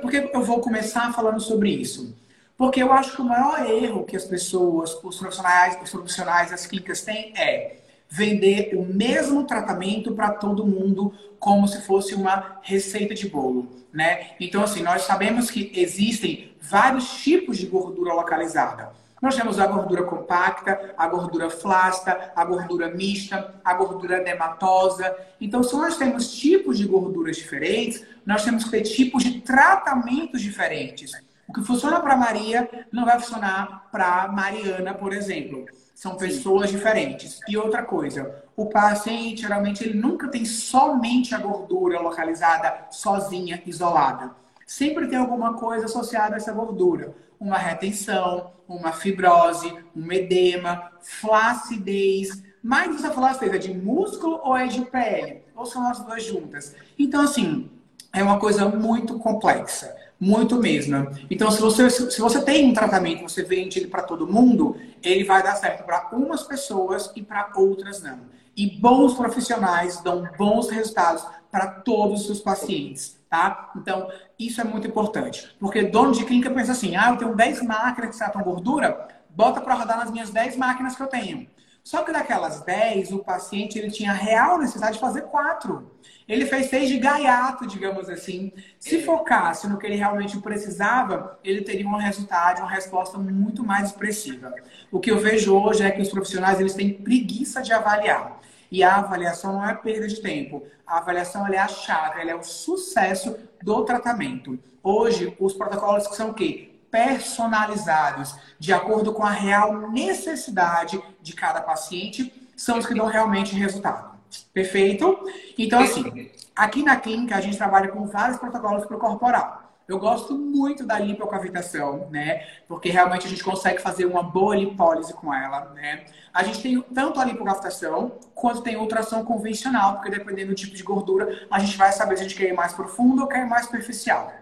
[0.00, 2.16] porque, eu vou começar falando sobre isso?
[2.56, 6.64] Porque eu acho que o maior erro que as pessoas, os profissionais, os profissionais, as
[6.64, 7.78] clínicas têm é
[8.08, 14.32] vender o mesmo tratamento para todo mundo como se fosse uma receita de bolo, né?
[14.38, 18.92] Então assim, nós sabemos que existem vários tipos de gordura localizada.
[19.22, 25.16] Nós temos a gordura compacta, a gordura flácida, a gordura mista, a gordura dermatosa.
[25.40, 30.42] Então, se nós temos tipos de gorduras diferentes, nós temos que ter tipos de tratamentos
[30.42, 31.12] diferentes.
[31.46, 35.66] O que funciona para Maria não vai funcionar para Mariana, por exemplo.
[35.94, 36.78] São pessoas Sim.
[36.78, 37.38] diferentes.
[37.46, 44.32] E outra coisa, o paciente geralmente ele nunca tem somente a gordura localizada sozinha, isolada.
[44.66, 47.14] Sempre tem alguma coisa associada a essa gordura.
[47.42, 52.40] Uma retenção, uma fibrose, um edema, flacidez.
[52.62, 55.42] Mas essa flacidez é de músculo ou é de pele?
[55.52, 56.76] Ou são as duas juntas?
[56.96, 57.68] Então, assim,
[58.12, 59.92] é uma coisa muito complexa.
[60.20, 61.08] Muito mesmo.
[61.28, 65.24] Então, se você, se você tem um tratamento, você vende ele para todo mundo, ele
[65.24, 68.20] vai dar certo para umas pessoas e para outras não.
[68.56, 73.72] E bons profissionais dão bons resultados para todos os seus pacientes, tá?
[73.76, 74.08] Então,
[74.46, 75.54] isso é muito importante.
[75.58, 79.60] Porque dono de clínica pensa assim, ah, eu tenho 10 máquinas que tratam gordura, bota
[79.60, 81.48] para rodar nas minhas 10 máquinas que eu tenho.
[81.84, 85.90] Só que daquelas 10, o paciente ele tinha real necessidade de fazer 4.
[86.28, 88.52] Ele fez seis de gaiato, digamos assim.
[88.78, 89.02] Se é.
[89.02, 94.54] focasse no que ele realmente precisava, ele teria um resultado, uma resposta muito mais expressiva.
[94.90, 98.40] O que eu vejo hoje é que os profissionais eles têm preguiça de avaliar.
[98.70, 100.62] E a avaliação não é perda de tempo.
[100.86, 104.58] A avaliação é a chave, ela é o sucesso do tratamento.
[104.82, 106.70] Hoje, os protocolos que são o quê?
[106.90, 113.54] Personalizados, de acordo com a real necessidade de cada paciente, são os que dão realmente
[113.54, 114.12] resultado.
[114.52, 115.18] Perfeito?
[115.58, 119.61] Então, assim, aqui na clínica a gente trabalha com vários protocolos para o corporal.
[119.88, 122.46] Eu gosto muito da lipocavitação, né?
[122.68, 126.04] Porque realmente a gente consegue fazer uma boa lipólise com ela, né?
[126.32, 130.82] A gente tem tanto a lipocavitação quanto tem ultrassom convencional, porque dependendo do tipo de
[130.82, 133.48] gordura, a gente vai saber se a gente quer ir mais profundo ou quer ir
[133.48, 134.32] mais superficial.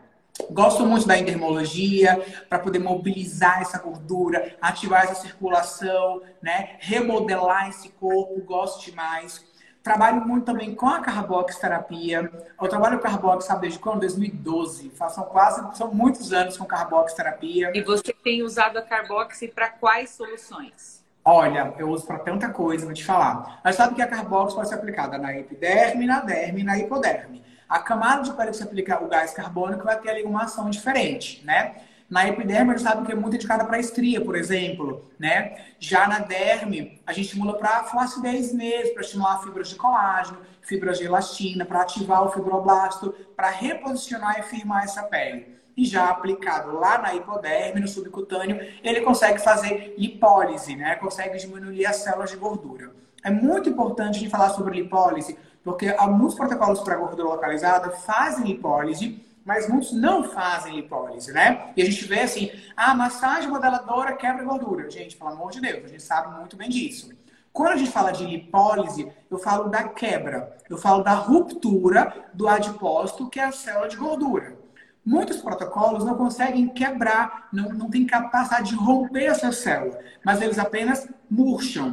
[0.50, 6.76] Gosto muito da endermologia para poder mobilizar essa gordura, ativar essa circulação, né?
[6.78, 9.44] Remodelar esse corpo, gosto demais.
[9.82, 12.30] Trabalho muito também com a Carbox terapia.
[12.60, 14.00] Eu trabalho com Carbox, sabe, desde quando?
[14.00, 14.92] 2012.
[15.08, 17.72] São quase, são muitos anos com Carbox terapia.
[17.74, 21.02] E você tem usado a Carbox para quais soluções?
[21.24, 23.60] Olha, eu uso para tanta coisa, vou te falar.
[23.64, 27.42] Mas sabe que a Carbox pode ser aplicada na epiderme, na derme e na hipoderme.
[27.68, 30.68] A camada de pele que você aplica o gás carbônico vai ter ali uma ação
[30.68, 31.76] diferente, né?
[32.10, 35.54] Na epiderme, a gente sabe que é muito indicada para estria, por exemplo, né?
[35.78, 40.98] Já na derme, a gente estimula para flacidez mesmo, para estimular fibras de colágeno, fibras
[40.98, 45.56] de elastina, para ativar o fibroblasto, para reposicionar e firmar essa pele.
[45.76, 50.96] E já aplicado lá na hipoderme, no subcutâneo, ele consegue fazer lipólise, né?
[50.96, 52.90] Consegue diminuir as células de gordura.
[53.22, 58.46] É muito importante a gente falar sobre lipólise, porque alguns protocolos para gordura localizada fazem
[58.46, 61.72] lipólise, mas muitos não fazem lipólise, né?
[61.76, 64.88] E a gente vê assim, a ah, massagem modeladora quebra gordura.
[64.88, 67.10] Gente, pelo amor de Deus, a gente sabe muito bem disso.
[67.52, 72.46] Quando a gente fala de lipólise, eu falo da quebra, eu falo da ruptura do
[72.46, 74.56] adipócito, que é a célula de gordura.
[75.04, 80.60] Muitos protocolos não conseguem quebrar, não, não tem capacidade de romper essa célula, mas eles
[80.60, 81.92] apenas murcham.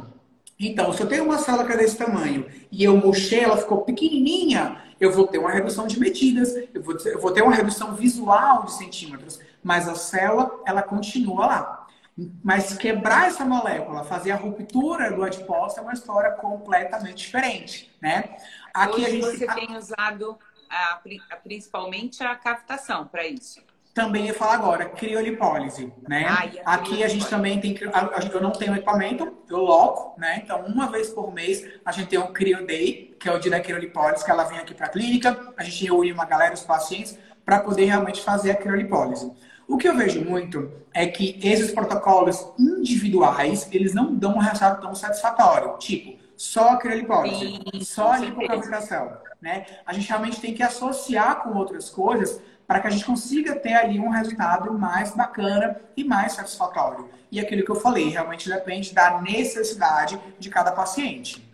[0.60, 3.82] Então, se eu tenho uma célula que é desse tamanho e eu murchei, ela ficou
[3.82, 7.94] pequenininha, eu vou ter uma redução de medidas, eu vou, eu vou ter uma redução
[7.94, 11.86] visual de centímetros, mas a célula, ela continua lá.
[12.42, 18.36] Mas quebrar essa molécula, fazer a ruptura do adipócito é uma história completamente diferente, né?
[18.74, 19.20] Aqui Hoje a gente...
[19.20, 20.36] você tem usado
[20.68, 21.00] a,
[21.44, 23.62] principalmente a captação para isso.
[23.98, 26.24] Também ia falar agora, criolipólise, né?
[26.28, 27.76] Ah, Aqui a gente também tem,
[28.32, 30.40] eu não tenho equipamento, eu loco, né?
[30.44, 33.50] Então, uma vez por mês, a gente tem o Crio Day, que é o dia
[33.50, 36.62] da criolipólise, que ela vem aqui para a clínica, a gente reúne uma galera, os
[36.62, 39.32] pacientes, para poder realmente fazer a criolipólise.
[39.66, 44.80] O que eu vejo muito é que esses protocolos individuais, eles não dão um resultado
[44.80, 45.76] tão satisfatório.
[45.78, 49.66] Tipo, só a criolipólise, só a lipocavitação né?
[49.86, 53.72] A gente realmente tem que associar com outras coisas para que a gente consiga ter
[53.72, 57.08] ali um resultado mais bacana e mais satisfatório.
[57.32, 61.48] E aquilo que eu falei, realmente depende da necessidade de cada paciente.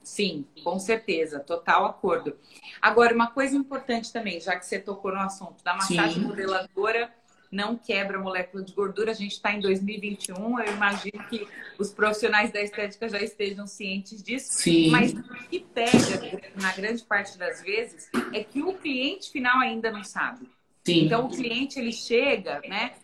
[0.00, 2.36] Sim, com certeza, total acordo.
[2.80, 6.28] Agora, uma coisa importante também, já que você tocou no assunto da massagem Sim.
[6.28, 7.12] modeladora,
[7.52, 9.10] não quebra molécula de gordura.
[9.10, 11.46] A gente está em 2021, eu imagino que
[11.78, 14.48] os profissionais da estética já estejam cientes disso.
[14.50, 14.90] Sim.
[14.90, 19.92] Mas o que pega, na grande parte das vezes, é que o cliente final ainda
[19.92, 20.48] não sabe.
[20.82, 21.04] Sim.
[21.04, 22.94] Então o cliente ele chega, né,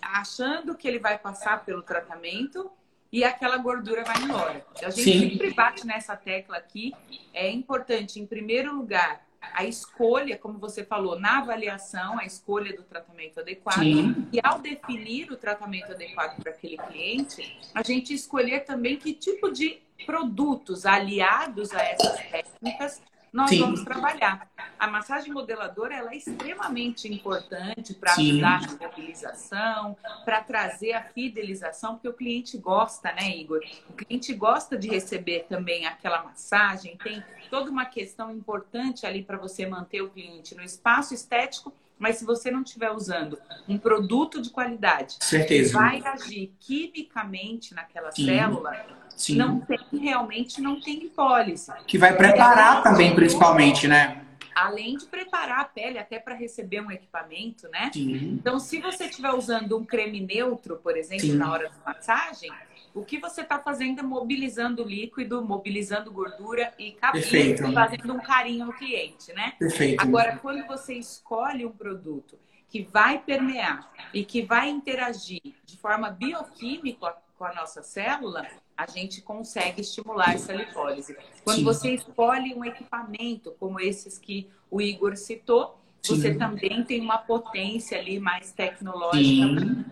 [0.00, 2.70] achando que ele vai passar pelo tratamento
[3.10, 4.64] e aquela gordura vai embora.
[4.82, 5.30] A gente Sim.
[5.30, 6.92] sempre bate nessa tecla aqui.
[7.32, 12.82] É importante, em primeiro lugar, a escolha, como você falou, na avaliação, a escolha do
[12.82, 13.78] tratamento adequado.
[13.78, 14.28] Sim.
[14.32, 19.50] E ao definir o tratamento adequado para aquele cliente, a gente escolher também que tipo
[19.50, 23.02] de produtos aliados a essas técnicas
[23.36, 23.60] nós Sim.
[23.60, 24.50] vamos trabalhar.
[24.78, 29.94] A massagem modeladora ela é extremamente importante para ajudar na mobilização,
[30.24, 33.60] para trazer a fidelização, porque o cliente gosta, né, Igor?
[33.90, 39.36] O cliente gosta de receber também aquela massagem, tem toda uma questão importante ali para
[39.36, 41.74] você manter o cliente no espaço estético.
[41.98, 45.70] Mas se você não estiver usando um produto de qualidade Certeza.
[45.70, 48.26] que vai agir quimicamente naquela Sim.
[48.26, 49.36] célula, Sim.
[49.36, 51.72] não tem realmente não tem hipólise.
[51.86, 54.22] Que vai preparar também, principalmente, né?
[54.54, 57.90] Além de preparar a pele até para receber um equipamento, né?
[57.92, 58.38] Sim.
[58.38, 62.50] Então, se você estiver usando um creme neutro, por exemplo, na hora da massagem,
[62.96, 68.64] o que você está fazendo é mobilizando líquido, mobilizando gordura e cabelo, fazendo um carinho
[68.64, 69.52] no cliente, né?
[69.58, 70.00] Perfeito.
[70.00, 72.38] Agora, quando você escolhe um produto
[72.70, 78.86] que vai permear e que vai interagir de forma bioquímica com a nossa célula, a
[78.86, 81.14] gente consegue estimular essa lipólise.
[81.44, 81.64] Quando Sim.
[81.64, 86.16] você escolhe um equipamento como esses que o Igor citou, Sim.
[86.16, 89.84] você também tem uma potência ali mais tecnológica.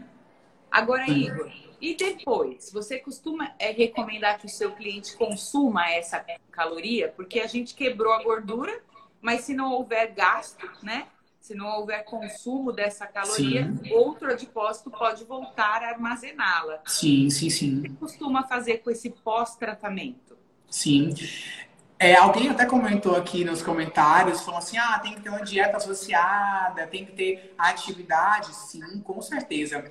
[0.74, 6.18] Agora, Igor, e depois, você costuma é, recomendar que o seu cliente consuma essa
[6.50, 7.12] caloria?
[7.14, 8.82] Porque a gente quebrou a gordura,
[9.20, 11.06] mas se não houver gasto, né?
[11.38, 13.92] se não houver consumo dessa caloria, sim.
[13.92, 16.80] outro adipócito pode voltar a armazená-la.
[16.86, 17.78] Sim, sim, sim.
[17.80, 20.38] O que costuma fazer com esse pós-tratamento?
[20.70, 21.14] Sim.
[21.98, 25.76] É, alguém até comentou aqui nos comentários, falou assim, ah, tem que ter uma dieta
[25.76, 28.54] associada, tem que ter atividade.
[28.54, 29.84] Sim, com certeza.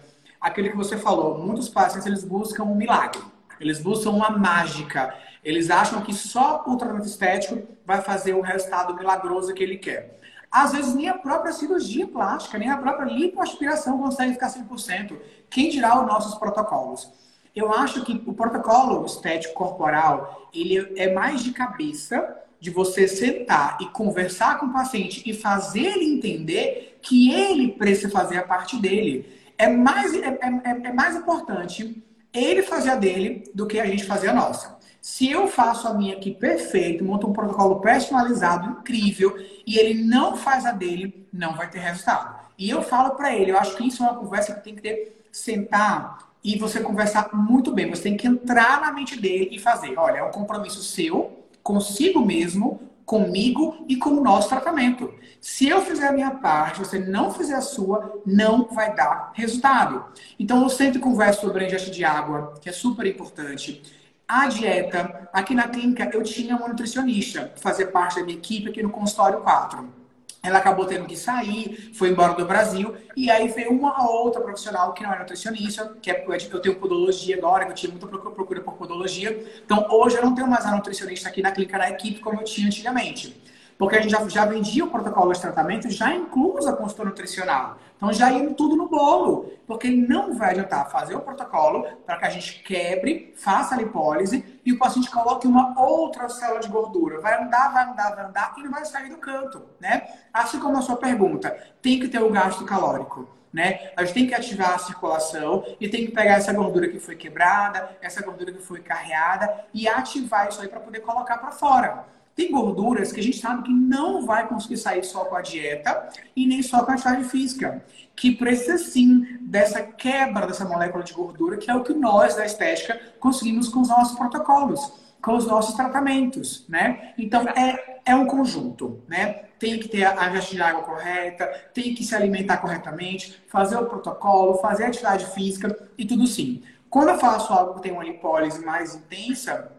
[0.43, 3.21] Aquilo que você falou, muitos pacientes, eles buscam um milagre.
[3.61, 5.15] Eles buscam uma mágica.
[5.41, 10.19] Eles acham que só o tratamento estético vai fazer o resultado milagroso que ele quer.
[10.51, 15.17] Às vezes nem a própria cirurgia plástica, nem a própria lipoaspiração consegue ficar 100%.
[15.49, 17.09] Quem dirá os nossos protocolos?
[17.55, 23.77] Eu acho que o protocolo estético corporal, ele é mais de cabeça, de você sentar
[23.79, 28.77] e conversar com o paciente e fazer ele entender que ele precisa fazer a parte
[28.81, 29.41] dele.
[29.57, 34.05] É mais, é, é, é mais importante ele fazer a dele do que a gente
[34.05, 34.77] fazer a nossa.
[34.99, 39.35] Se eu faço a minha aqui perfeito, monto um protocolo personalizado, incrível,
[39.67, 42.39] e ele não faz a dele, não vai ter resultado.
[42.57, 44.81] E eu falo para ele, eu acho que isso é uma conversa que tem que
[44.81, 47.89] ter, sentar e você conversar muito bem.
[47.89, 49.93] Você tem que entrar na mente dele e fazer.
[49.97, 55.13] Olha, é um compromisso seu, consigo mesmo, comigo e com o nosso tratamento.
[55.41, 60.05] Se eu fizer a minha parte, você não fizer a sua, não vai dar resultado.
[60.39, 63.81] Então, eu sempre converso sobre a ingesta de água, que é super importante.
[64.27, 68.81] A dieta, aqui na clínica, eu tinha uma nutricionista, fazer parte da minha equipe aqui
[68.81, 70.02] no consultório 4.
[70.43, 74.93] Ela acabou tendo que sair, foi embora do Brasil, e aí veio uma outra profissional
[74.93, 78.59] que não é nutricionista, que é eu tenho podologia agora, que eu tinha muita procura
[78.59, 79.41] por podologia.
[79.63, 82.43] Então hoje eu não tenho mais a nutricionista aqui na clínica da equipe como eu
[82.43, 83.41] tinha antigamente.
[83.77, 87.77] Porque a gente já, já vendia o protocolo de tratamento já incluso a consulta nutricional.
[87.97, 89.51] Então já ia tudo no bolo.
[89.65, 94.59] Porque não vai adiantar fazer o protocolo para que a gente quebre, faça a lipólise
[94.65, 97.21] e o paciente coloque uma outra célula de gordura.
[97.21, 100.03] Vai andar, vai andar, vai andar e não vai sair do canto, né?
[100.33, 103.27] Assim como a sua pergunta, tem que ter o gasto calórico.
[103.53, 103.91] Né?
[103.95, 107.15] A gente tem que ativar a circulação e tem que pegar essa gordura que foi
[107.15, 112.03] quebrada, essa gordura que foi carreada e ativar isso aí para poder colocar para fora.
[112.35, 116.09] Tem gorduras que a gente sabe que não vai conseguir sair só com a dieta
[116.35, 117.85] e nem só com a atividade física.
[118.15, 122.45] Que precisa sim dessa quebra dessa molécula de gordura, que é o que nós da
[122.45, 127.13] estética conseguimos com os nossos protocolos, com os nossos tratamentos, né?
[127.17, 129.43] Então é, é um conjunto, né?
[129.59, 133.85] Tem que ter a ingestão de água correta, tem que se alimentar corretamente, fazer o
[133.85, 136.63] protocolo, fazer a atividade física e tudo sim.
[136.89, 139.71] Quando eu faço algo que tem uma lipólise mais intensa,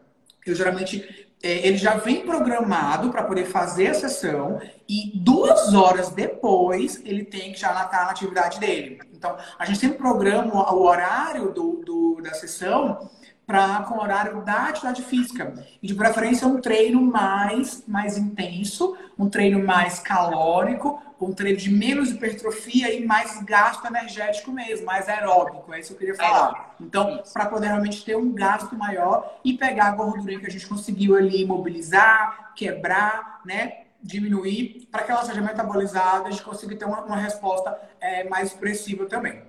[0.47, 7.01] eu geralmente ele já vem programado para poder fazer a sessão e duas horas depois
[7.05, 9.01] ele tem que já estar na atividade dele.
[9.13, 13.11] Então, a gente sempre programa o horário do, do da sessão
[13.47, 15.55] para com o horário da atividade física.
[15.83, 21.71] E de preferência um treino mais, mais intenso, um treino mais calórico, um treino de
[21.71, 25.73] menos hipertrofia e mais gasto energético mesmo, mais aeróbico.
[25.73, 26.75] É isso que eu queria falar.
[26.81, 30.67] Então, para poder realmente ter um gasto maior e pegar a gordura que a gente
[30.67, 33.85] conseguiu ali mobilizar, quebrar, né?
[34.03, 38.49] Diminuir, para que ela seja metabolizada, a gente consiga ter uma, uma resposta é, mais
[38.49, 39.43] expressiva também.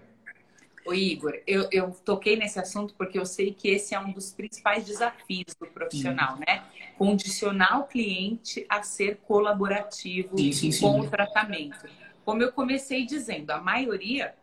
[0.86, 4.32] O Igor, eu, eu toquei nesse assunto porque eu sei que esse é um dos
[4.32, 6.43] principais desafios do profissional, sim.
[6.48, 6.63] né?
[6.98, 11.88] Condicionar o cliente a ser colaborativo sim, sim, com o tratamento.
[12.24, 14.34] Como eu comecei dizendo, a maioria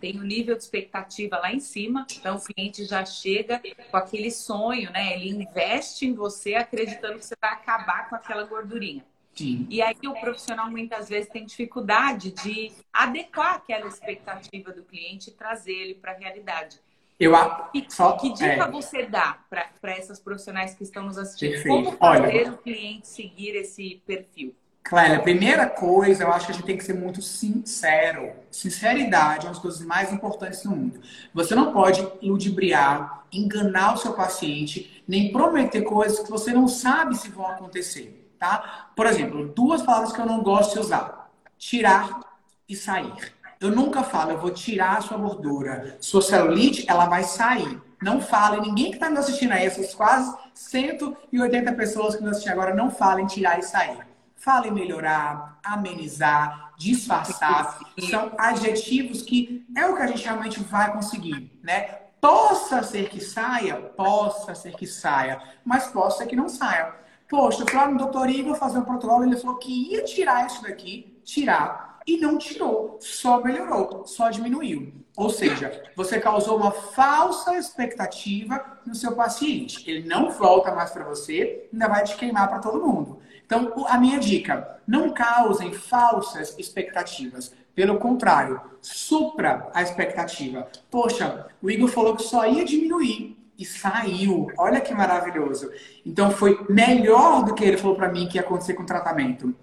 [0.00, 3.96] tem o um nível de expectativa lá em cima, então o cliente já chega com
[3.96, 5.14] aquele sonho, né?
[5.14, 9.04] Ele investe em você acreditando que você vai acabar com aquela gordurinha.
[9.34, 9.66] Sim.
[9.70, 15.32] E aí o profissional muitas vezes tem dificuldade de adequar aquela expectativa do cliente e
[15.32, 16.78] trazer ele para a realidade.
[17.18, 17.32] Eu,
[17.72, 18.70] que, só, que dica é...
[18.70, 21.52] você dá para essas profissionais que estão nos assistindo?
[21.52, 21.84] Perfeito.
[21.84, 24.54] Como fazer Olha, o cliente seguir esse perfil?
[24.82, 28.32] Clélia, a primeira coisa, eu acho que a gente tem que ser muito sincero.
[28.50, 31.00] Sinceridade é uma das coisas mais importantes no mundo.
[31.32, 37.16] Você não pode ludibriar, enganar o seu paciente, nem prometer coisas que você não sabe
[37.16, 38.88] se vão acontecer tá?
[38.96, 42.20] Por exemplo, duas palavras que eu não gosto de usar: tirar
[42.68, 43.32] e sair.
[43.60, 45.96] Eu nunca falo, eu vou tirar a sua gordura.
[46.00, 47.80] Sua celulite, ela vai sair.
[48.02, 52.52] Não fala, ninguém que está nos assistindo aí, essas quase 180 pessoas que nos assistem
[52.52, 53.98] agora, não falem tirar e sair.
[54.34, 57.78] Fala em melhorar, amenizar, disfarçar.
[58.10, 62.00] São adjetivos que é o que a gente realmente vai conseguir, né?
[62.20, 67.01] Possa ser que saia, possa ser que saia, mas possa ser que não saia.
[67.32, 70.60] Poxa, eu fui no doutor Igor fazer um protocolo, ele falou que ia tirar isso
[70.60, 74.92] daqui, tirar, e não tirou, só melhorou, só diminuiu.
[75.16, 79.82] Ou seja, você causou uma falsa expectativa no seu paciente.
[79.90, 83.20] Ele não volta mais para você, ainda vai te queimar para todo mundo.
[83.46, 87.54] Então, a minha dica: não causem falsas expectativas.
[87.74, 90.68] Pelo contrário, supra a expectativa.
[90.90, 94.50] Poxa, o Igor falou que só ia diminuir e saiu.
[94.58, 95.70] Olha que maravilhoso.
[96.04, 99.54] Então foi melhor do que ele falou para mim que ia acontecer com o tratamento.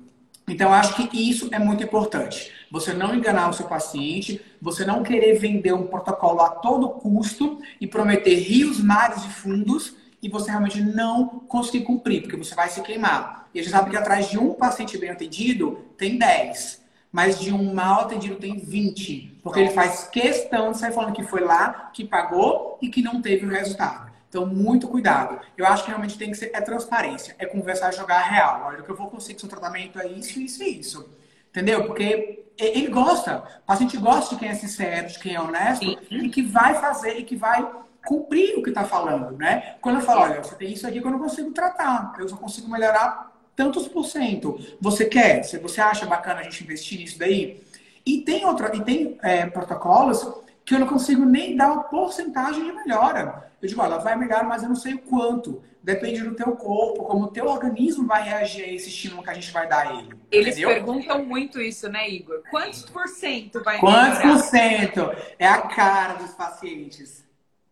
[0.48, 2.52] Então acho que isso é muito importante.
[2.72, 7.60] Você não enganar o seu paciente, você não querer vender um protocolo a todo custo
[7.80, 12.68] e prometer rios, mares e fundos e você realmente não conseguir cumprir, porque você vai
[12.68, 13.48] se queimar.
[13.54, 17.52] E a gente sabe que atrás de um paciente bem atendido tem 10 mas de
[17.54, 19.40] um mal atendido tem 20.
[19.42, 23.22] Porque ele faz questão de sair falando que foi lá, que pagou e que não
[23.22, 24.10] teve o resultado.
[24.30, 25.40] Então, muito cuidado.
[25.58, 28.64] Eu acho que realmente tem que ser é transparência, é conversar, jogar real.
[28.68, 31.10] Olha, o que eu vou conseguir com seu tratamento é isso, isso e isso.
[31.50, 31.88] Entendeu?
[31.88, 35.98] Porque ele gosta, o paciente gosta de quem é sincero, de quem é honesto Sim.
[36.12, 37.68] e que vai fazer e que vai
[38.06, 39.76] cumprir o que está falando, né?
[39.82, 42.38] Quando eu falo, olha, você tem isso aqui que eu não consigo tratar, eu só
[42.38, 44.58] consigo melhorar tantos por cento.
[44.80, 45.44] Você quer?
[45.44, 47.62] Se você acha bacana a gente investir nisso daí?
[48.06, 50.26] E tem outra, e tem é, protocolos
[50.64, 53.52] que eu não consigo nem dar uma porcentagem de melhora.
[53.62, 55.62] Eu digo, olha, vai melhorar, mas eu não sei o quanto.
[55.84, 59.34] Depende do teu corpo, como o teu organismo vai reagir a esse estímulo que a
[59.34, 60.16] gente vai dar a ele.
[60.32, 60.70] Eles entendeu?
[60.70, 62.42] perguntam muito isso, né, Igor?
[62.50, 64.38] Quantos por cento vai Quantos melhorar?
[64.38, 65.12] por cento?
[65.38, 67.26] É a cara dos pacientes.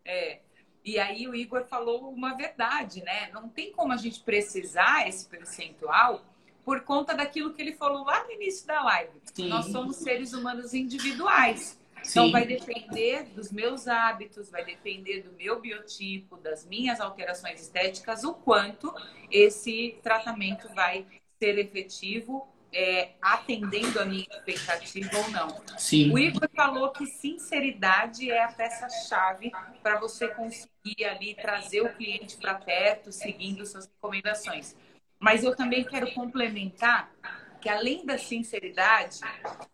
[0.04, 0.40] É.
[0.88, 3.30] E aí o Igor falou uma verdade, né?
[3.34, 6.24] Não tem como a gente precisar esse percentual
[6.64, 9.12] por conta daquilo que ele falou lá no início da live.
[9.34, 9.50] Sim.
[9.50, 11.78] Nós somos seres humanos individuais.
[12.10, 12.32] Então, Sim.
[12.32, 18.34] vai depender dos meus hábitos, vai depender do meu biotipo, das minhas alterações estéticas, o
[18.34, 18.94] quanto
[19.30, 21.06] esse tratamento vai
[21.38, 25.48] ser efetivo, é, atendendo a minha expectativa ou não.
[25.78, 26.12] Sim.
[26.12, 29.52] O Igor falou que sinceridade é a peça-chave
[29.82, 34.76] para você conseguir ali trazer o cliente para perto, seguindo suas recomendações.
[35.20, 37.12] Mas eu também quero complementar
[37.60, 39.20] que, além da sinceridade,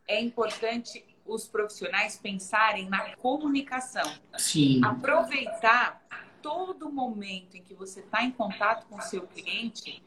[0.08, 4.14] é importante os profissionais pensarem na comunicação.
[4.38, 4.82] Sim.
[4.84, 6.02] Aproveitar
[6.42, 10.04] todo momento em que você está em contato com o seu cliente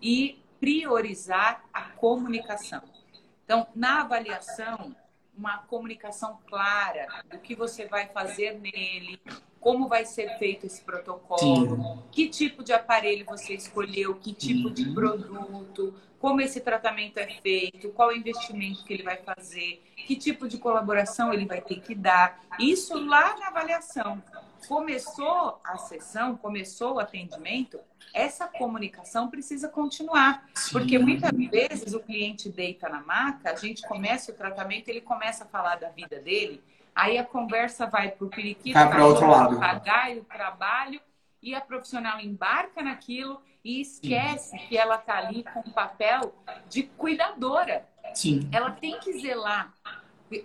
[0.00, 2.82] e priorizar a comunicação.
[3.44, 4.94] Então, na avaliação,
[5.36, 9.20] uma comunicação clara do que você vai fazer nele,
[9.58, 12.02] como vai ser feito esse protocolo, Sim.
[12.12, 14.74] que tipo de aparelho você escolheu, que tipo uhum.
[14.74, 20.14] de produto, como esse tratamento é feito, qual o investimento que ele vai fazer, que
[20.14, 22.40] tipo de colaboração ele vai ter que dar.
[22.60, 24.22] Isso lá na avaliação.
[24.68, 27.78] Começou a sessão, começou o atendimento,
[28.14, 30.46] essa comunicação precisa continuar.
[30.70, 35.44] Porque muitas vezes o cliente deita na maca, a gente começa o tratamento, ele começa
[35.44, 36.62] a falar da vida dele,
[36.94, 39.58] aí a conversa vai para o periquito, para outro lado.
[39.58, 41.00] pagar o trabalho,
[41.42, 44.58] e a profissional embarca naquilo e esquece Sim.
[44.68, 46.34] que ela está ali com o papel
[46.68, 47.88] de cuidadora.
[48.14, 48.48] Sim.
[48.52, 49.74] Ela tem que zelar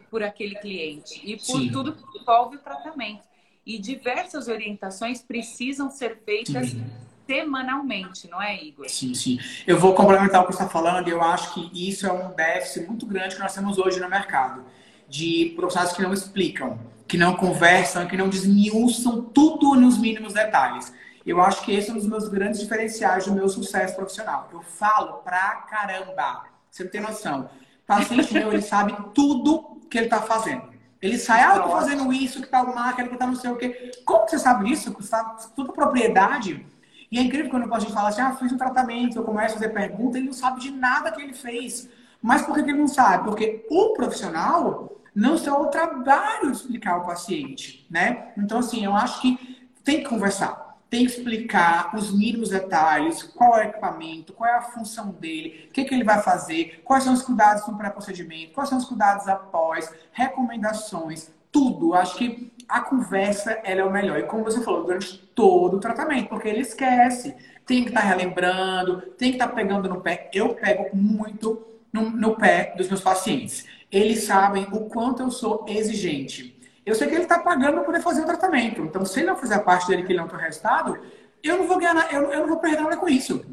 [0.10, 1.72] por aquele cliente e por Sim.
[1.72, 3.24] tudo que envolve o tratamento.
[3.68, 6.86] E diversas orientações precisam ser feitas sim.
[7.28, 8.88] semanalmente, não é, Igor?
[8.88, 9.38] Sim, sim.
[9.68, 11.10] Eu vou complementar o que você está falando.
[11.10, 14.64] Eu acho que isso é um déficit muito grande que nós temos hoje no mercado.
[15.10, 20.94] De profissionais que não explicam, que não conversam, que não desmiuçam tudo nos mínimos detalhes.
[21.26, 24.48] Eu acho que esse é um dos meus grandes diferenciais do meu sucesso profissional.
[24.54, 26.46] Eu falo pra caramba.
[26.72, 27.50] Você não tem noção.
[27.84, 30.77] O paciente meu, ele sabe tudo que ele está fazendo.
[31.02, 33.52] Ele sai, ah, eu tô fazendo isso, que tá o máquina, que tá não sei
[33.52, 33.92] o quê.
[34.04, 34.92] Como você sabe isso?
[34.94, 36.66] Você sabe toda propriedade.
[37.12, 39.60] E é incrível quando a gente fala assim, ah, fiz um tratamento, eu começo a
[39.60, 41.90] fazer pergunta, ele não sabe de nada que ele fez.
[42.22, 43.24] Mas por que ele não sabe?
[43.26, 48.34] Porque o profissional não se o trabalho de explicar ao paciente, né?
[48.38, 53.58] Então, assim, eu acho que tem que conversar tem que explicar os mínimos detalhes, qual
[53.58, 57.04] é o equipamento, qual é a função dele, o que, que ele vai fazer, quais
[57.04, 61.94] são os cuidados no pré-procedimento, quais são os cuidados após, recomendações, tudo.
[61.94, 64.18] Acho que a conversa ela é o melhor.
[64.20, 67.36] E como você falou, durante todo o tratamento, porque ele esquece.
[67.66, 70.30] Tem que estar tá relembrando, tem que estar tá pegando no pé.
[70.34, 73.66] Eu pego muito no, no pé dos meus pacientes.
[73.92, 76.57] Eles sabem o quanto eu sou exigente
[76.88, 78.82] eu sei que ele está pagando para poder fazer o tratamento.
[78.82, 80.98] Então, se ele não fizer a parte dele que ele não tem resultado,
[81.44, 83.46] eu não vou ganhar, eu, eu não vou perder nada com isso.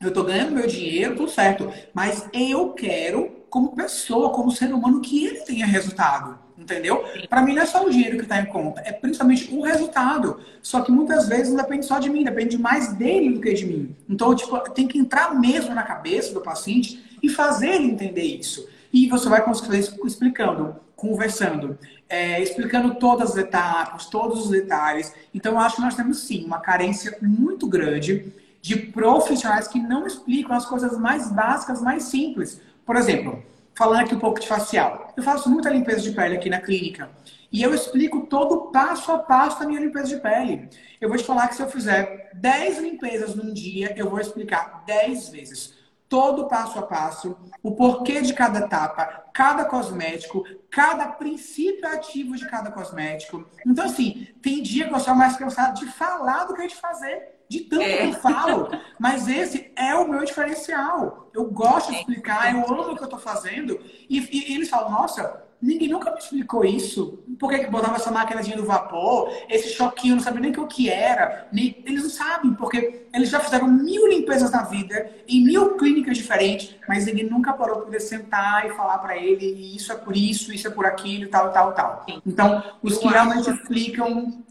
[0.00, 1.72] Eu estou ganhando meu dinheiro, tudo certo.
[1.94, 6.36] Mas eu quero, como pessoa, como ser humano, que ele tenha resultado.
[6.58, 7.04] Entendeu?
[7.28, 10.40] Para mim não é só o dinheiro que está em conta, é principalmente o resultado.
[10.60, 13.66] Só que muitas vezes não depende só de mim, depende mais dele do que de
[13.66, 13.96] mim.
[14.08, 18.68] Então, tipo, tem que entrar mesmo na cabeça do paciente e fazer ele entender isso.
[18.92, 21.78] E você vai conseguir explicando, conversando
[22.10, 25.14] é, explicando todas as etapas, todos os detalhes.
[25.32, 30.06] Então, eu acho que nós temos sim uma carência muito grande de profissionais que não
[30.06, 32.60] explicam as coisas mais básicas, mais simples.
[32.84, 33.42] Por exemplo,
[33.74, 35.14] falando aqui um pouco de facial.
[35.16, 37.08] Eu faço muita limpeza de pele aqui na clínica.
[37.52, 40.68] E eu explico todo o passo a passo da minha limpeza de pele.
[41.00, 44.82] Eu vou te falar que se eu fizer 10 limpezas num dia, eu vou explicar
[44.84, 45.79] 10 vezes
[46.10, 52.50] todo passo a passo, o porquê de cada etapa, cada cosmético, cada princípio ativo de
[52.50, 53.46] cada cosmético.
[53.64, 57.38] Então, assim, tem dia que eu sou mais cansado de falar do que de fazer.
[57.48, 57.98] De tanto é.
[57.98, 58.68] que eu falo.
[58.98, 61.30] Mas esse é o meu diferencial.
[61.32, 63.80] Eu gosto de explicar, eu amo o que eu tô fazendo.
[64.08, 67.22] E, e, e eles falam, nossa, Ninguém nunca me explicou isso.
[67.38, 69.30] Por que, que botava essa máquina do vapor?
[69.48, 71.48] Esse choquinho, não sabia nem o que era.
[71.52, 71.82] Nem...
[71.84, 76.74] Eles não sabem, porque eles já fizeram mil limpezas na vida, em mil clínicas diferentes,
[76.88, 80.52] mas ninguém nunca parou para poder sentar e falar para ele: isso é por isso,
[80.52, 82.06] isso é por aquilo, tal, tal, tal.
[82.26, 84.42] Então, os que realmente explicam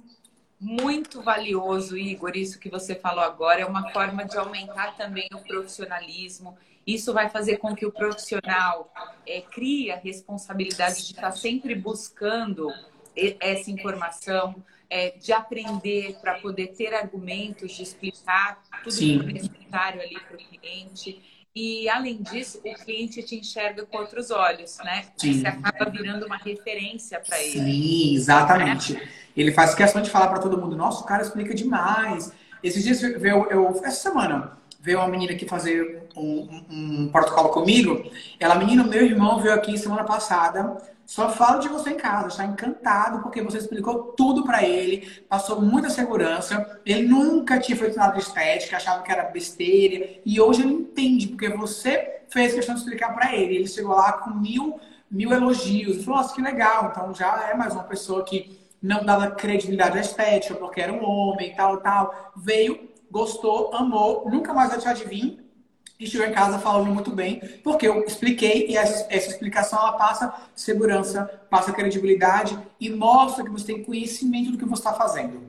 [0.60, 3.62] muito valioso, Igor, isso que você falou agora.
[3.62, 6.58] É uma forma de aumentar também o profissionalismo.
[6.86, 8.92] Isso vai fazer com que o profissional
[9.28, 12.72] é, crie a responsabilidade de estar sempre buscando
[13.40, 14.56] essa informação,
[14.90, 19.20] é, de aprender para poder ter argumentos, de explicar tudo Sim.
[19.20, 21.22] que é necessário ali para o cliente.
[21.56, 25.06] E, além disso, o cliente te enxerga com outros olhos, né?
[25.18, 25.42] Sim.
[25.42, 27.60] Você acaba virando uma referência para ele.
[27.60, 28.94] Sim, exatamente.
[28.94, 29.10] Né?
[29.36, 32.32] Ele faz questão de falar para todo mundo: nossa, o cara explica demais.
[32.64, 38.04] Esses dias, eu, eu, essa semana, veio uma menina aqui fazer um, um, protocolo comigo.
[38.40, 40.78] Ela, menina, meu irmão veio aqui semana passada
[41.10, 45.60] só fala de você em casa, está encantado porque você explicou tudo para ele, passou
[45.60, 46.80] muita segurança.
[46.86, 50.08] Ele nunca tinha feito nada de estética, achava que era besteira.
[50.24, 53.56] E hoje ele entende, porque você fez questão de explicar para ele.
[53.56, 55.96] Ele chegou lá com mil, mil elogios.
[55.96, 56.90] Ele falou, nossa, que legal.
[56.92, 61.04] Então já é mais uma pessoa que não dava credibilidade à estética, porque era um
[61.04, 62.34] homem, tal, tal.
[62.38, 65.49] Veio, gostou, amou, nunca mais vai te adivinhar
[66.00, 69.94] e chegou em casa falando muito bem, porque eu expliquei e essa, essa, explicação ela
[69.94, 75.49] passa segurança, passa credibilidade e mostra que você tem conhecimento do que você está fazendo.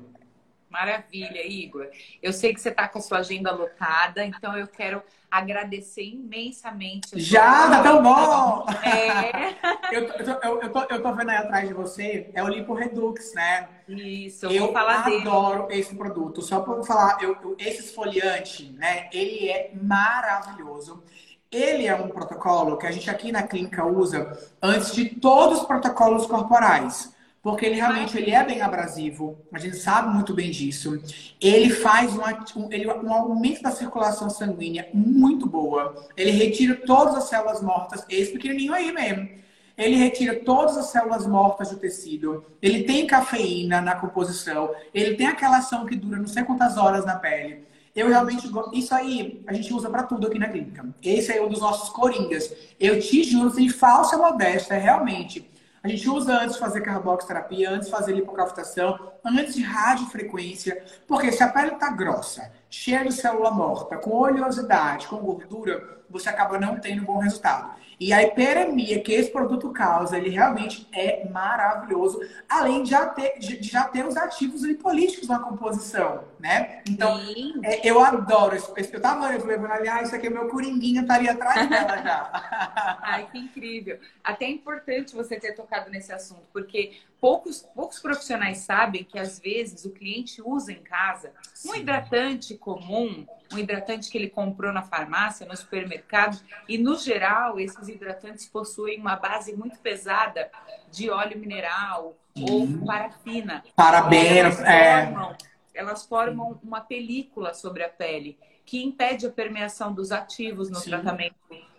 [0.70, 1.88] Maravilha, Igor.
[2.22, 7.18] Eu sei que você está com a sua agenda lotada, então eu quero agradecer imensamente.
[7.18, 8.66] Já, tá tão bom!
[8.84, 9.56] É.
[9.92, 13.34] eu, eu, eu, tô, eu tô vendo aí atrás de você, é o Lipo Redux,
[13.34, 13.68] né?
[13.88, 15.16] Isso, eu, eu vou falar dele.
[15.16, 16.40] Eu adoro esse produto.
[16.40, 19.08] Só para falar, eu, eu, esse esfoliante, né?
[19.12, 21.02] Ele é maravilhoso.
[21.50, 25.66] Ele é um protocolo que a gente aqui na clínica usa antes de todos os
[25.66, 27.12] protocolos corporais.
[27.42, 31.02] Porque ele realmente ele é bem abrasivo, a gente sabe muito bem disso.
[31.40, 36.06] Ele faz um, ele, um aumento da circulação sanguínea muito boa.
[36.16, 39.40] Ele retira todas as células mortas, esse pequenininho aí mesmo.
[39.76, 42.44] Ele retira todas as células mortas do tecido.
[42.60, 44.74] Ele tem cafeína na composição.
[44.92, 47.64] Ele tem aquela ação que dura não sei quantas horas na pele.
[47.96, 48.76] Eu realmente gosto.
[48.76, 50.86] Isso aí a gente usa para tudo aqui na clínica.
[51.02, 52.52] Esse é um dos nossos coringas.
[52.78, 55.48] Eu te juro, sem falsa modéstia, realmente
[55.82, 61.32] a gente usa antes de fazer carboxterapia, antes de fazer lipocavitação, antes de radiofrequência, porque
[61.32, 66.58] se a pele está grossa, cheia de célula morta, com oleosidade, com gordura, você acaba
[66.58, 67.74] não tendo bom resultado.
[68.00, 73.38] E a hiperemia que esse produto causa, ele realmente é maravilhoso, além de já ter,
[73.38, 76.82] de já ter os ativos lipolíticos na composição, né?
[76.88, 77.20] Então,
[77.62, 81.32] é, eu adoro esse, Eu tava levando ali, ah, isso aqui é meu coringuinho, estaria
[81.32, 82.98] atrás dela já.
[83.02, 83.98] Ai, que incrível.
[84.24, 89.38] Até é importante você ter tocado nesse assunto, porque poucos, poucos profissionais sabem que às
[89.38, 91.32] vezes o cliente usa em casa
[91.66, 97.60] um hidratante comum, um hidratante que ele comprou na farmácia, no supermercado, e no geral
[97.60, 100.50] esses hidratantes possuem uma base muito pesada
[100.90, 102.84] de óleo mineral ou uhum.
[102.84, 103.62] parafina.
[103.76, 105.04] Parabéns, elas é.
[105.04, 105.36] Formam,
[105.74, 110.90] elas formam uma película sobre a pele que impede a permeação dos ativos no Sim.
[110.90, 111.34] tratamento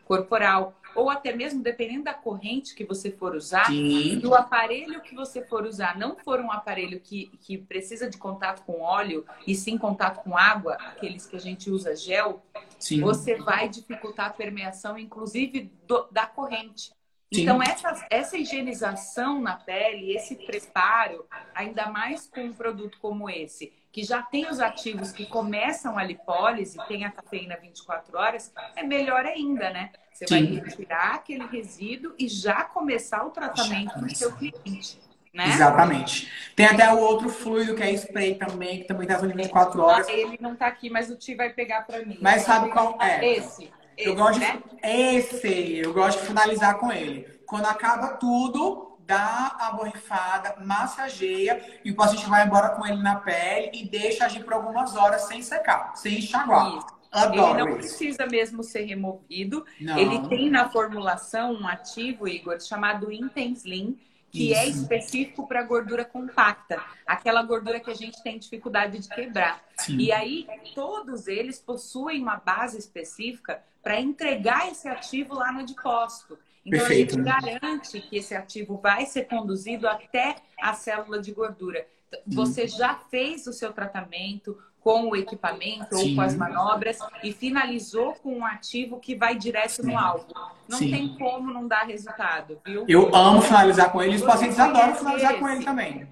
[0.06, 4.20] corporal ou até mesmo dependendo da corrente que você for usar, Sim.
[4.20, 8.18] se o aparelho que você for usar não for um aparelho que, que precisa de
[8.18, 12.44] contato com óleo e sim contato com água, aqueles que a gente usa gel,
[12.80, 13.02] sim.
[13.02, 16.92] você vai dificultar a permeação, inclusive do, da corrente.
[17.34, 17.44] Sim.
[17.44, 21.26] Então, essa, essa higienização na pele, esse preparo,
[21.56, 26.04] ainda mais com um produto como esse, que já tem os ativos que começam a
[26.04, 29.92] lipólise, tem a cafeína 24 horas, é melhor ainda, né?
[30.14, 30.56] Você Sim.
[30.56, 35.00] vai retirar aquele resíduo e já começar o tratamento do seu cliente.
[35.34, 35.48] Né?
[35.48, 36.30] Exatamente.
[36.56, 40.08] Tem até o outro fluido que é spray também, que também está 24 horas.
[40.10, 42.18] Ele não está aqui, mas o Ti vai pegar para mim.
[42.22, 43.38] Mas sabe qual é?
[43.38, 43.72] Esse.
[43.98, 44.62] Eu gosto né?
[44.82, 44.88] de...
[44.88, 47.28] Esse, eu gosto de finalizar com ele.
[47.46, 53.16] Quando acaba tudo, dá a borrifada, massageia e o paciente vai embora com ele na
[53.16, 56.78] pele e deixa agir por algumas horas sem secar, sem enxaguar.
[56.78, 57.02] Isso.
[57.12, 57.78] Adoro ele não isso.
[57.78, 59.66] precisa mesmo ser removido.
[59.80, 59.98] Não.
[59.98, 64.00] Ele tem na formulação um ativo, Igor, chamado Intenslim,
[64.32, 64.80] que é isso.
[64.80, 69.62] é específico para gordura compacta, aquela gordura que a gente tem dificuldade de quebrar.
[69.78, 69.98] Sim.
[69.98, 76.40] E aí, todos eles possuem uma base específica para entregar esse ativo lá no depósito.
[76.66, 77.16] Então, Perfeito.
[77.16, 81.86] a gente garante que esse ativo vai ser conduzido até a célula de gordura.
[82.28, 86.10] Você já fez o seu tratamento, com o equipamento Sim.
[86.10, 89.92] ou com as manobras e finalizou com um ativo que vai direto Sim.
[89.92, 90.26] no alvo.
[90.68, 90.92] Não Sim.
[90.92, 92.86] tem como não dar resultado, viu?
[92.88, 95.40] Eu amo finalizar com ele, os pacientes adoram finalizar esse.
[95.40, 96.08] com ele também.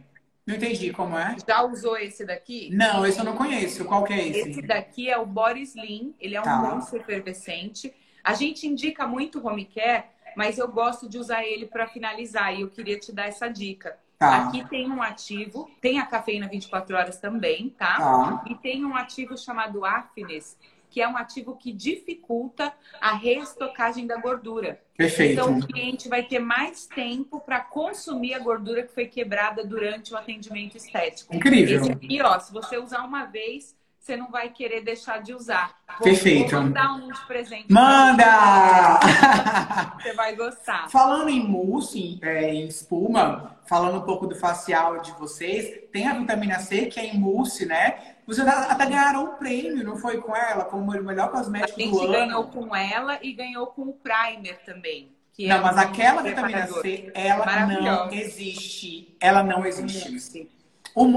[0.46, 1.36] Não entendi como é.
[1.48, 2.70] Já usou esse daqui?
[2.74, 3.86] Não, esse eu não conheço.
[3.86, 4.50] Qual que é esse?
[4.50, 6.58] Esse daqui é o Boris Lean, ele é um tá.
[6.58, 7.94] bronze efervescente.
[8.24, 10.06] A gente indica muito home care,
[10.40, 14.00] mas eu gosto de usar ele para finalizar e eu queria te dar essa dica.
[14.18, 14.48] Tá.
[14.48, 17.98] Aqui tem um ativo, tem a cafeína 24 horas também, tá?
[17.98, 18.46] tá.
[18.50, 20.58] E tem um ativo chamado Afines,
[20.90, 22.72] que é um ativo que dificulta
[23.02, 24.82] a reestocagem da gordura.
[24.96, 25.34] Perfeito.
[25.34, 30.14] Então, o cliente vai ter mais tempo para consumir a gordura que foi quebrada durante
[30.14, 31.36] o atendimento estético.
[31.36, 31.82] Incrível.
[31.82, 33.76] Esse aqui, ó, se você usar uma vez,
[34.10, 35.78] você não vai querer deixar de usar.
[36.00, 36.52] Vou, Perfeito.
[36.52, 37.72] Vou mandar um de presente.
[37.72, 39.00] Manda!
[40.02, 40.90] Você vai gostar.
[40.90, 46.16] Falando em mousse, é, em espuma, falando um pouco do facial de vocês, tem a
[46.16, 48.16] vitamina C, que é em mousse, né?
[48.26, 50.66] Você até ganharam um prêmio, não foi com ela?
[50.66, 51.92] Como o melhor cosmético do ano.
[51.92, 55.12] A gente ganhou com ela e ganhou com o primer também.
[55.38, 59.16] não, é mas aquela vitamina C, ela não existe.
[59.20, 60.50] Ela não existe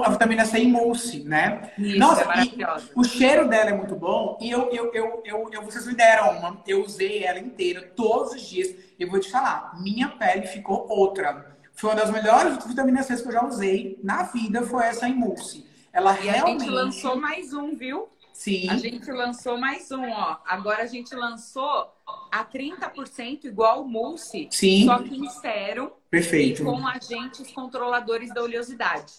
[0.05, 1.73] a vitamina C em mousse, né?
[1.79, 4.39] Isso, Nossa, é o cheiro dela é muito bom.
[4.41, 8.33] E eu, eu, eu, eu, eu, vocês me deram uma, eu usei ela inteira todos
[8.33, 8.69] os dias.
[8.69, 11.57] E eu vou te falar, minha pele ficou outra.
[11.75, 15.15] Foi uma das melhores vitaminas C que eu já usei na vida, foi essa em
[15.15, 15.67] mousse.
[15.93, 16.63] Ela e realmente...
[16.63, 18.09] a gente lançou mais um, viu?
[18.33, 18.69] Sim.
[18.71, 20.39] A gente lançou mais um, ó.
[20.47, 21.93] Agora a gente lançou
[22.31, 24.87] a 30% igual o mousse, Sim.
[24.87, 26.63] só que em sérum Perfeito.
[26.63, 29.13] e com agentes controladores da oleosidade.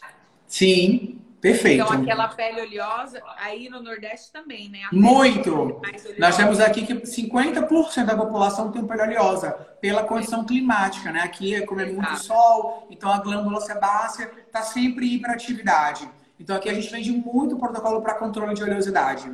[0.53, 1.83] Sim, perfeito.
[1.83, 4.81] Então, aquela pele oleosa, aí no Nordeste também, né?
[4.91, 5.81] Muito!
[6.19, 9.51] Nós temos aqui que 50% da população tem pele oleosa,
[9.81, 11.21] pela condição climática, né?
[11.21, 16.07] Aqui é como é muito sol, então a glândula sebácea está sempre em hiperatividade.
[16.39, 19.27] Então, aqui a gente vende muito protocolo para controle de oleosidade.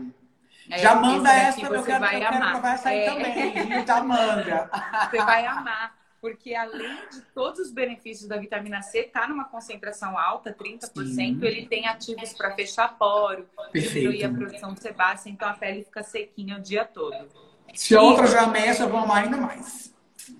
[0.69, 2.51] É, Já manda essa, eu quero, vai eu quero amar.
[2.53, 3.11] provar essa aí é.
[3.11, 3.83] também?
[3.83, 4.69] Tá, manda.
[5.11, 10.17] Você vai amar porque além de todos os benefícios da vitamina C, tá numa concentração
[10.17, 11.39] alta, 30%, Sim.
[11.41, 16.03] ele tem ativos para fechar poro, diminuir a produção de sebácea, então a pele fica
[16.03, 17.27] sequinha o dia todo.
[17.73, 19.93] Se a outra já mexe, eu vou amar ainda mais.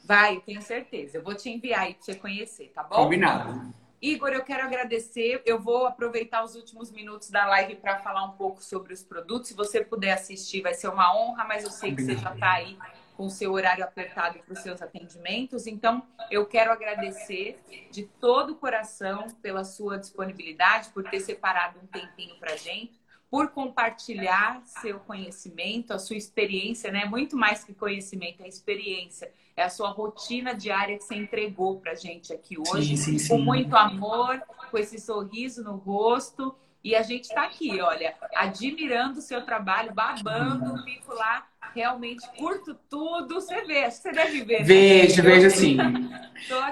[0.04, 1.18] Vai, tenho certeza.
[1.18, 2.96] Eu vou te enviar aí para você conhecer, tá bom?
[2.96, 3.74] Combinado.
[4.02, 5.42] Igor, eu quero agradecer.
[5.46, 9.50] Eu vou aproveitar os últimos minutos da live para falar um pouco sobre os produtos.
[9.50, 12.54] Se você puder assistir, vai ser uma honra, mas eu sei que você já está
[12.54, 12.78] aí
[13.20, 15.68] com o seu horário apertado para os seus atendimentos.
[15.68, 16.02] Então,
[16.32, 17.60] eu quero agradecer
[17.92, 22.98] de todo o coração pela sua disponibilidade, por ter separado um tempinho para a gente,
[23.30, 27.04] por compartilhar seu conhecimento, a sua experiência, né?
[27.04, 29.30] Muito mais que conhecimento, é experiência.
[29.54, 33.20] É a sua rotina diária que você entregou para a gente aqui hoje, sim, sim,
[33.20, 33.28] sim.
[33.28, 34.42] com muito amor,
[34.72, 36.56] com esse sorriso no rosto.
[36.84, 42.74] E a gente está aqui, olha, admirando o seu trabalho, babando, fico lá realmente curto
[42.90, 43.36] tudo.
[43.36, 44.60] Você vê, você deve ver.
[44.60, 44.66] Né?
[44.66, 45.78] Vejo, vejo sim.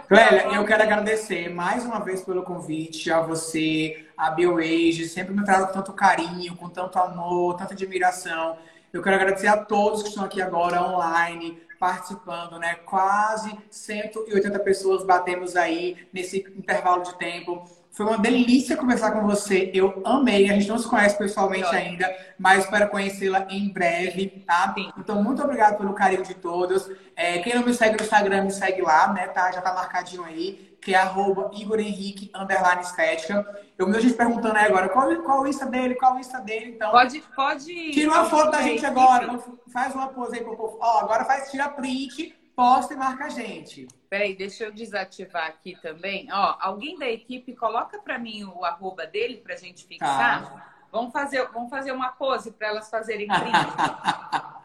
[0.08, 5.44] Clélia, eu quero agradecer mais uma vez pelo convite a você, a BioAge, sempre me
[5.44, 8.58] traz com tanto carinho, com tanto amor, tanta admiração.
[8.94, 12.76] Eu quero agradecer a todos que estão aqui agora online, participando, né?
[12.86, 17.66] Quase 180 pessoas batemos aí nesse intervalo de tempo.
[17.98, 19.72] Foi uma delícia conversar com você.
[19.74, 20.48] Eu amei.
[20.52, 24.72] A gente não se conhece pessoalmente ainda, mas espero conhecê-la em breve, tá?
[24.76, 24.92] Sim.
[25.00, 26.88] Então, muito obrigado pelo carinho de todos.
[27.16, 29.26] É, quem não me segue no Instagram, me segue lá, né?
[29.30, 29.52] Tá?
[29.52, 33.44] Já tá marcadinho aí, que é arroba Igor Henrique, underline estética.
[33.76, 36.40] Eu vi a gente perguntando aí agora qual, qual o Insta dele, qual o Insta
[36.40, 36.74] dele.
[36.76, 37.92] Então, pode, pode.
[37.94, 39.40] Tira uma foto da gente agora.
[39.74, 40.78] Faz uma pose aí pro povo.
[40.80, 43.88] Ó, agora faz, tira print posta e marca a gente.
[44.10, 46.28] Peraí, deixa eu desativar aqui também.
[46.32, 50.44] Ó, alguém da equipe coloca para mim o arroba dele para a gente fixar.
[50.44, 50.74] Tá.
[50.92, 53.52] Vamos fazer, vamos fazer uma pose para elas fazerem print.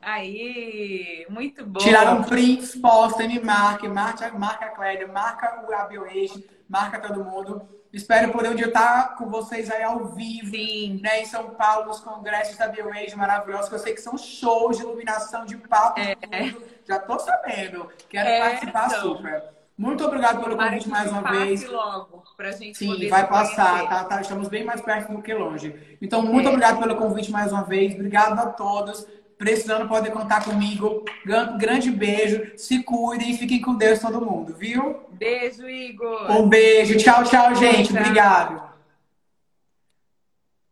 [0.00, 1.80] Aí, muito bom.
[1.80, 7.68] Tiraram prints, posta, me marca, marca, marca a Clélia, marca o AbioAge, marca todo mundo.
[7.96, 11.00] Espero poder um dia estar com vocês aí ao vivo, Sim.
[11.02, 14.76] né, em São Paulo, nos congressos da BioAge maravilhosos, que eu sei que são shows
[14.76, 16.14] de iluminação, de palco, é.
[16.86, 17.88] Já tô sabendo.
[18.10, 19.00] Quero é, participar então.
[19.00, 19.44] super.
[19.78, 21.66] Muito obrigado pelo convite mais uma vez.
[21.66, 25.98] logo, pra gente Sim, vai passar, tá, tá, Estamos bem mais perto do que longe.
[26.00, 26.48] Então, muito é.
[26.50, 27.94] obrigado pelo convite mais uma vez.
[27.94, 29.06] Obrigado a todos.
[29.38, 31.04] Precisando, podem contar comigo.
[31.58, 32.52] Grande beijo.
[32.56, 35.04] Se cuidem e fiquem com Deus todo mundo, viu?
[35.10, 36.30] Beijo, Igor.
[36.30, 36.96] Um beijo.
[36.96, 37.92] Tchau, tchau, gente.
[37.92, 38.00] Tchau.
[38.00, 38.66] Obrigado.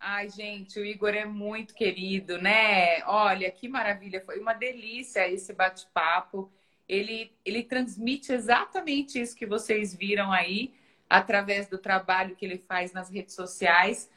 [0.07, 3.03] Ai, gente, o Igor é muito querido, né?
[3.07, 4.21] Olha, que maravilha.
[4.21, 6.53] Foi uma delícia esse bate-papo.
[6.87, 10.75] Ele, ele transmite exatamente isso que vocês viram aí,
[11.09, 14.11] através do trabalho que ele faz nas redes sociais.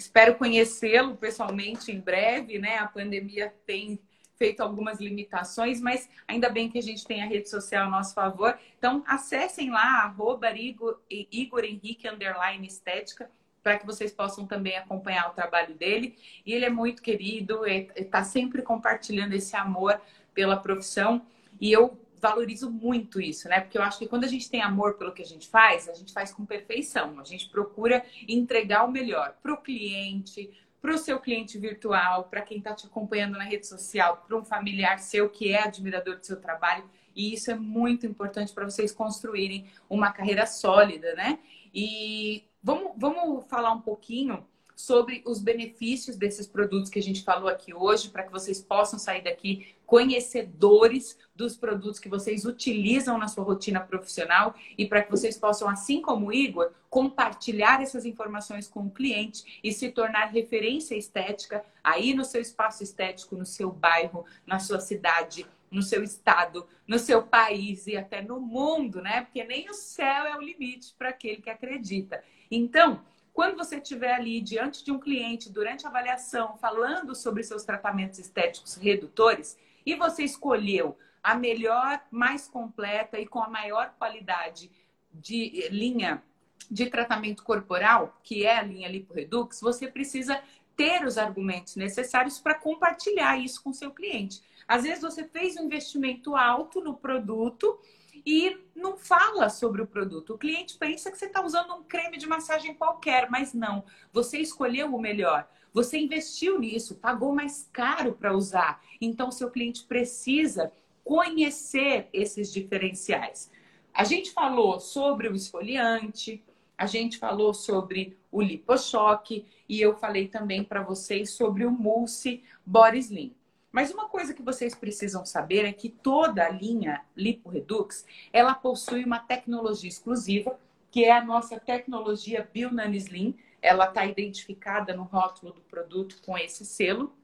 [0.00, 2.78] Espero conhecê-lo pessoalmente em breve, né?
[2.78, 4.00] A pandemia tem
[4.38, 8.14] feito algumas limitações, mas ainda bem que a gente tem a rede social a nosso
[8.14, 8.58] favor.
[8.78, 13.30] Então, acessem lá, arroba Igor, Henrique, underline estética,
[13.62, 16.16] para que vocês possam também acompanhar o trabalho dele.
[16.46, 20.00] E ele é muito querido, está sempre compartilhando esse amor
[20.32, 21.26] pela profissão.
[21.60, 23.60] E eu valorizo muito isso, né?
[23.60, 25.94] Porque eu acho que quando a gente tem amor pelo que a gente faz, a
[25.94, 27.18] gente faz com perfeição.
[27.18, 30.50] A gente procura entregar o melhor para o cliente,
[30.80, 34.44] para o seu cliente virtual, para quem está te acompanhando na rede social, para um
[34.44, 36.84] familiar seu que é admirador do seu trabalho.
[37.14, 41.38] E isso é muito importante para vocês construírem uma carreira sólida, né?
[41.74, 47.48] E vamos, vamos falar um pouquinho sobre os benefícios desses produtos que a gente falou
[47.48, 53.26] aqui hoje, para que vocês possam sair daqui conhecedores dos produtos que vocês utilizam na
[53.26, 58.68] sua rotina profissional e para que vocês possam, assim como o Igor, compartilhar essas informações
[58.68, 63.72] com o cliente e se tornar referência estética aí no seu espaço estético, no seu
[63.72, 69.22] bairro, na sua cidade, no seu estado, no seu país e até no mundo, né?
[69.22, 72.22] Porque nem o céu é o limite para aquele que acredita.
[72.48, 77.64] Então, quando você estiver ali diante de um cliente, durante a avaliação, falando sobre seus
[77.64, 84.70] tratamentos estéticos redutores, e você escolheu a melhor, mais completa e com a maior qualidade
[85.12, 86.22] de linha
[86.70, 90.40] de tratamento corporal, que é a linha LipoRedux, você precisa
[90.76, 94.40] ter os argumentos necessários para compartilhar isso com seu cliente.
[94.66, 97.78] Às vezes você fez um investimento alto no produto
[98.24, 100.34] e não fala sobre o produto.
[100.34, 103.84] O cliente pensa que você está usando um creme de massagem qualquer, mas não.
[104.12, 105.48] Você escolheu o melhor.
[105.72, 108.82] Você investiu nisso, pagou mais caro para usar.
[109.00, 110.72] Então, seu cliente precisa
[111.04, 113.50] conhecer esses diferenciais.
[113.92, 116.42] A gente falou sobre o esfoliante,
[116.76, 122.42] a gente falou sobre o lipochoque e eu falei também para vocês sobre o Mousse
[122.64, 123.34] Body Slim.
[123.70, 129.04] Mas uma coisa que vocês precisam saber é que toda a linha LipoRedux, ela possui
[129.04, 130.58] uma tecnologia exclusiva,
[130.90, 133.36] que é a nossa tecnologia BioNanoSlim.
[133.62, 137.16] Ela está identificada no rótulo do produto com esse selo.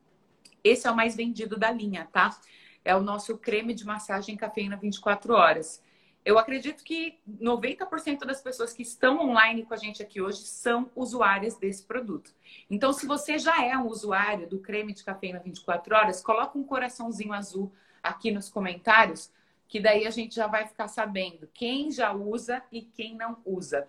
[0.62, 2.38] Esse é o mais vendido da linha, tá?
[2.84, 5.82] É o nosso creme de massagem cafeína 24 horas.
[6.26, 10.90] Eu acredito que 90% das pessoas que estão online com a gente aqui hoje são
[10.96, 12.34] usuárias desse produto.
[12.68, 16.64] Então, se você já é um usuário do creme de cafeína 24 horas, coloca um
[16.64, 17.72] coraçãozinho azul
[18.02, 19.30] aqui nos comentários,
[19.68, 23.88] que daí a gente já vai ficar sabendo quem já usa e quem não usa.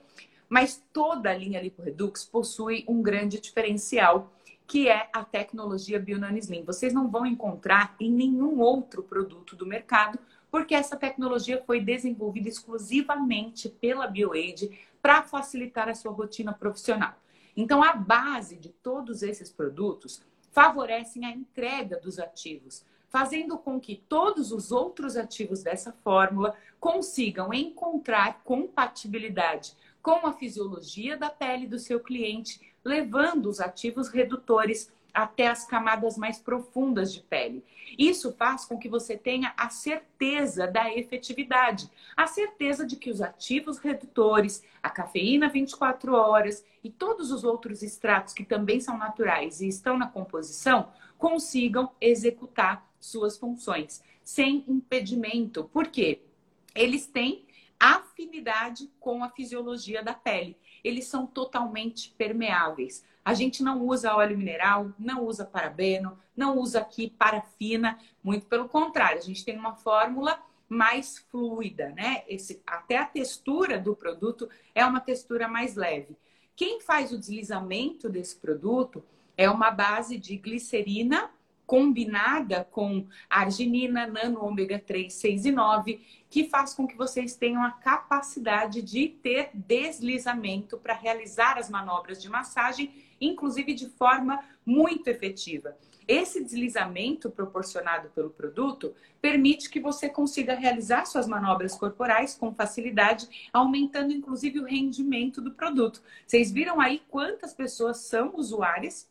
[0.49, 4.31] Mas toda a linha LipoRedux possui um grande diferencial,
[4.65, 6.63] que é a tecnologia BioNanoSlim.
[6.63, 10.19] Vocês não vão encontrar em nenhum outro produto do mercado
[10.49, 17.15] porque essa tecnologia foi desenvolvida exclusivamente pela BioAid para facilitar a sua rotina profissional.
[17.55, 20.21] Então, a base de todos esses produtos
[20.51, 27.53] favorecem a entrega dos ativos, fazendo com que todos os outros ativos dessa fórmula consigam
[27.53, 29.75] encontrar compatibilidade
[30.07, 36.17] com a fisiologia da pele do seu cliente, levando os ativos redutores até as camadas
[36.17, 37.61] mais profundas de pele.
[37.99, 43.21] Isso faz com que você tenha a certeza da efetividade, a certeza de que os
[43.21, 49.59] ativos redutores, a cafeína 24 horas e todos os outros extratos que também são naturais
[49.59, 50.87] e estão na composição
[51.17, 55.65] consigam executar suas funções sem impedimento.
[55.65, 56.21] Por quê?
[56.73, 57.46] Eles têm
[57.79, 60.57] afinidade com a fisiologia da pele.
[60.83, 63.05] Eles são totalmente permeáveis.
[63.23, 68.69] A gente não usa óleo mineral, não usa parabeno, não usa aqui parafina, muito pelo
[68.69, 72.23] contrário, a gente tem uma fórmula mais fluida, né?
[72.27, 76.17] Esse, até a textura do produto é uma textura mais leve.
[76.55, 79.03] Quem faz o deslizamento desse produto
[79.37, 81.29] é uma base de glicerina
[81.67, 87.63] combinada com arginina, nano ômega 3, 6 e 9, que faz com que vocês tenham
[87.63, 95.07] a capacidade de ter deslizamento para realizar as manobras de massagem inclusive de forma muito
[95.07, 95.77] efetiva.
[96.07, 103.49] Esse deslizamento proporcionado pelo produto permite que você consiga realizar suas manobras corporais com facilidade,
[103.51, 106.01] aumentando inclusive o rendimento do produto.
[106.25, 109.09] Vocês viram aí quantas pessoas são usuárias?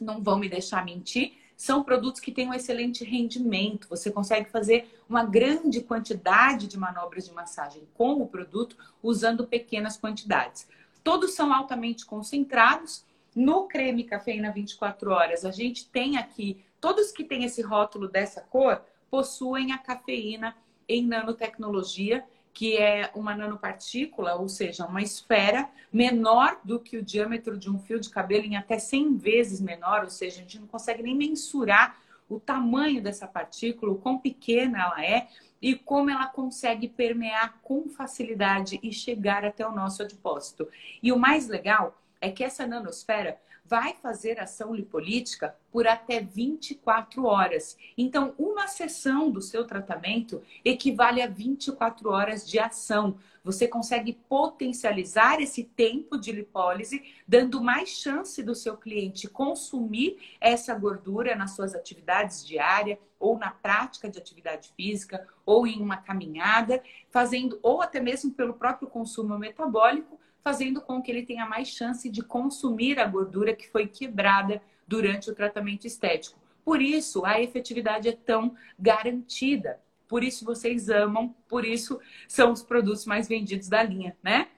[0.00, 1.34] Não vão me deixar mentir.
[1.58, 3.88] São produtos que têm um excelente rendimento.
[3.88, 9.96] Você consegue fazer uma grande quantidade de manobras de massagem com o produto usando pequenas
[9.96, 10.68] quantidades.
[11.02, 13.04] Todos são altamente concentrados
[13.34, 18.40] no creme cafeína 24 horas, a gente tem aqui, todos que têm esse rótulo dessa
[18.40, 18.80] cor,
[19.10, 20.56] possuem a cafeína
[20.88, 22.24] em nanotecnologia,
[22.58, 27.78] que é uma nanopartícula, ou seja, uma esfera menor do que o diâmetro de um
[27.78, 31.14] fio de cabelo, em até 100 vezes menor, ou seja, a gente não consegue nem
[31.14, 31.96] mensurar
[32.28, 35.28] o tamanho dessa partícula, o quão pequena ela é
[35.62, 40.68] e como ela consegue permear com facilidade e chegar até o nosso adipósito.
[41.00, 43.38] E o mais legal é que essa nanosfera
[43.68, 47.76] vai fazer ação lipolítica por até 24 horas.
[47.96, 53.18] Então, uma sessão do seu tratamento equivale a 24 horas de ação.
[53.44, 60.74] Você consegue potencializar esse tempo de lipólise, dando mais chance do seu cliente consumir essa
[60.74, 66.82] gordura nas suas atividades diárias, ou na prática de atividade física, ou em uma caminhada,
[67.10, 70.18] fazendo, ou até mesmo pelo próprio consumo metabólico,
[70.48, 75.30] fazendo com que ele tenha mais chance de consumir a gordura que foi quebrada durante
[75.30, 76.38] o tratamento estético.
[76.64, 79.78] Por isso, a efetividade é tão garantida.
[80.08, 84.48] Por isso vocês amam, por isso são os produtos mais vendidos da linha, né?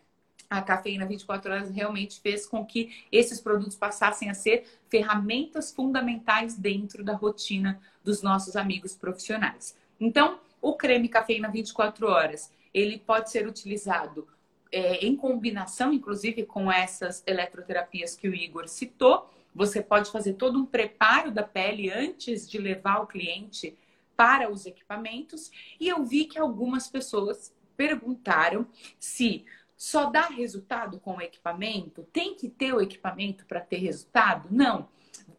[0.49, 6.57] A cafeína 24 horas realmente fez com que esses produtos passassem a ser ferramentas fundamentais
[6.57, 9.77] dentro da rotina dos nossos amigos profissionais.
[9.99, 14.29] Então, o creme cafeína 24 horas, ele pode ser utilizado
[14.73, 20.59] é, em combinação, inclusive, com essas eletroterapias que o Igor citou, você pode fazer todo
[20.59, 23.77] um preparo da pele antes de levar o cliente
[24.17, 25.51] para os equipamentos.
[25.79, 28.67] E eu vi que algumas pessoas perguntaram
[28.99, 29.45] se
[29.77, 32.03] só dá resultado com o equipamento?
[32.13, 34.47] Tem que ter o equipamento para ter resultado?
[34.51, 34.89] Não.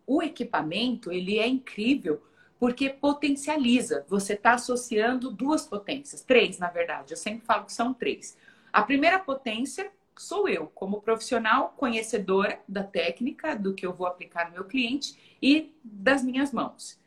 [0.05, 2.21] O equipamento, ele é incrível
[2.59, 4.05] porque potencializa.
[4.07, 7.13] Você está associando duas potências, três, na verdade.
[7.13, 8.37] Eu sempre falo que são três.
[8.71, 14.47] A primeira potência sou eu, como profissional conhecedora da técnica, do que eu vou aplicar
[14.47, 16.99] no meu cliente e das minhas mãos.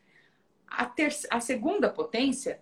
[0.67, 1.15] A, ter...
[1.29, 2.59] a segunda potência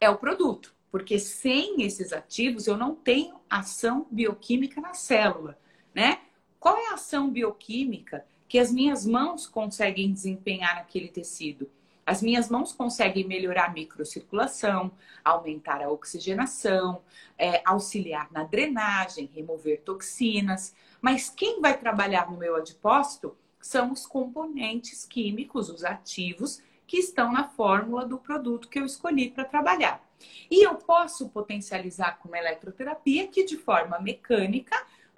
[0.00, 5.58] é o produto, porque sem esses ativos eu não tenho ação bioquímica na célula,
[5.94, 6.20] né?
[6.58, 11.70] Qual é a ação bioquímica que as minhas mãos conseguem desempenhar naquele tecido?
[12.08, 14.90] As minhas mãos conseguem melhorar a microcirculação,
[15.22, 17.02] aumentar a oxigenação,
[17.36, 20.74] é, auxiliar na drenagem, remover toxinas.
[21.02, 27.30] Mas quem vai trabalhar no meu adipócito são os componentes químicos, os ativos, que estão
[27.30, 30.02] na fórmula do produto que eu escolhi para trabalhar.
[30.50, 34.74] E eu posso potencializar com uma eletroterapia que, de forma mecânica,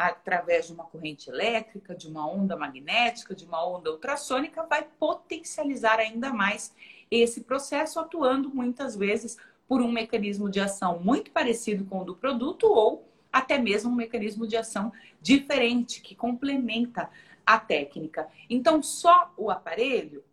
[0.08, 5.98] através de uma corrente elétrica, de uma onda magnética, de uma onda ultrassônica, vai potencializar
[5.98, 6.74] ainda mais
[7.10, 9.36] esse processo, atuando muitas vezes
[9.68, 13.94] por um mecanismo de ação muito parecido com o do produto ou até mesmo um
[13.94, 17.10] mecanismo de ação diferente que complementa
[17.44, 18.28] a técnica.
[18.48, 20.24] Então, só o aparelho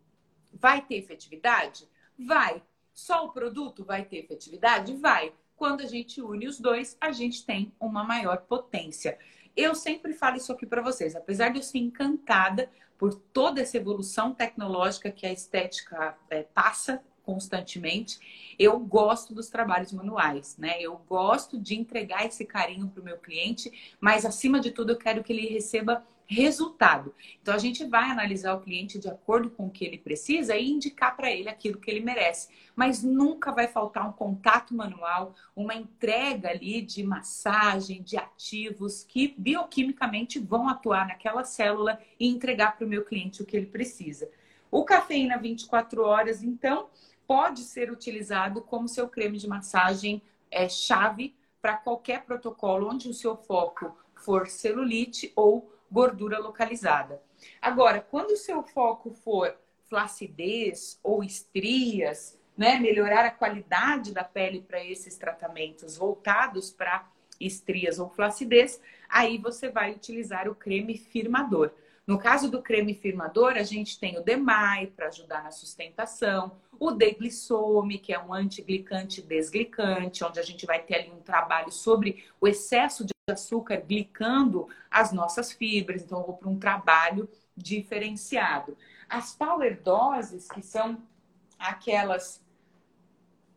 [0.52, 1.88] vai ter efetividade?
[2.18, 2.62] Vai.
[2.92, 4.96] Só o produto vai ter efetividade?
[4.96, 5.32] Vai.
[5.56, 9.18] Quando a gente une os dois, a gente tem uma maior potência.
[9.58, 13.76] Eu sempre falo isso aqui para vocês, apesar de eu ser encantada por toda essa
[13.76, 20.80] evolução tecnológica que a estética é, passa constantemente, eu gosto dos trabalhos manuais, né?
[20.80, 23.70] Eu gosto de entregar esse carinho para o meu cliente,
[24.00, 27.14] mas acima de tudo eu quero que ele receba resultado.
[27.42, 30.70] Então a gente vai analisar o cliente de acordo com o que ele precisa e
[30.70, 32.48] indicar para ele aquilo que ele merece.
[32.74, 39.34] Mas nunca vai faltar um contato manual, uma entrega ali de massagem, de ativos que
[39.36, 44.30] bioquimicamente vão atuar naquela célula e entregar para o meu cliente o que ele precisa.
[44.70, 46.88] O cafeína 24 horas, então,
[47.28, 53.14] pode ser utilizado como seu creme de massagem é, chave para qualquer protocolo onde o
[53.14, 57.22] seu foco for celulite ou gordura localizada.
[57.60, 59.54] Agora, quando o seu foco for
[59.84, 67.06] flacidez ou estrias, né, melhorar a qualidade da pele para esses tratamentos voltados para
[67.38, 71.72] estrias ou flacidez, aí você vai utilizar o creme firmador.
[72.08, 76.90] No caso do creme firmador, a gente tem o Demai para ajudar na sustentação, o
[76.90, 82.24] Deglissome, que é um antiglicante desglicante, onde a gente vai ter ali um trabalho sobre
[82.40, 88.74] o excesso de açúcar glicando as nossas fibras, então eu vou para um trabalho diferenciado.
[89.06, 91.02] As power doses, que são
[91.58, 92.42] aquelas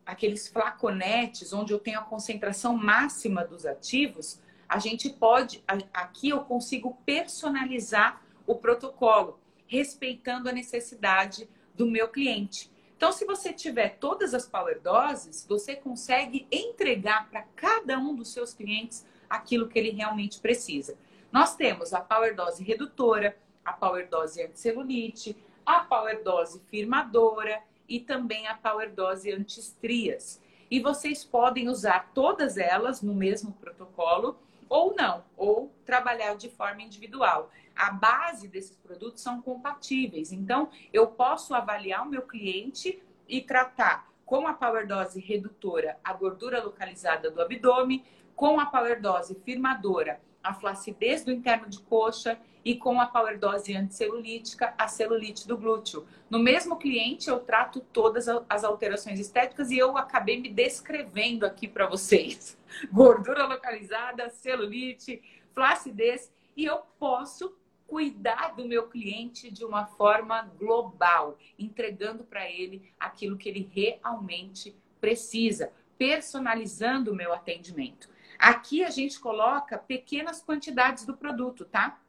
[0.04, 6.40] aqueles flaconetes onde eu tenho a concentração máxima dos ativos, a gente pode aqui eu
[6.40, 12.70] consigo personalizar o protocolo, respeitando a necessidade do meu cliente.
[12.96, 18.32] Então, se você tiver todas as power doses, você consegue entregar para cada um dos
[18.32, 20.96] seus clientes aquilo que ele realmente precisa.
[21.32, 27.98] Nós temos a power dose redutora, a power dose anticelulite, a power dose firmadora e
[27.98, 30.40] também a power dose anti-estrias.
[30.70, 34.38] E vocês podem usar todas elas no mesmo protocolo
[34.72, 37.50] ou não, ou trabalhar de forma individual.
[37.76, 44.10] A base desses produtos são compatíveis, então eu posso avaliar o meu cliente e tratar
[44.24, 48.02] com a power dose redutora a gordura localizada do abdômen,
[48.34, 53.38] com a power dose firmadora a flacidez do interno de coxa e com a Power
[53.38, 56.06] Dose anticelulítica, a celulite do glúteo.
[56.30, 61.66] No mesmo cliente, eu trato todas as alterações estéticas e eu acabei me descrevendo aqui
[61.66, 62.58] para vocês.
[62.92, 67.56] Gordura localizada, celulite, flacidez, e eu posso
[67.86, 74.74] cuidar do meu cliente de uma forma global, entregando para ele aquilo que ele realmente
[75.00, 78.08] precisa, personalizando o meu atendimento.
[78.38, 82.00] Aqui a gente coloca pequenas quantidades do produto, tá?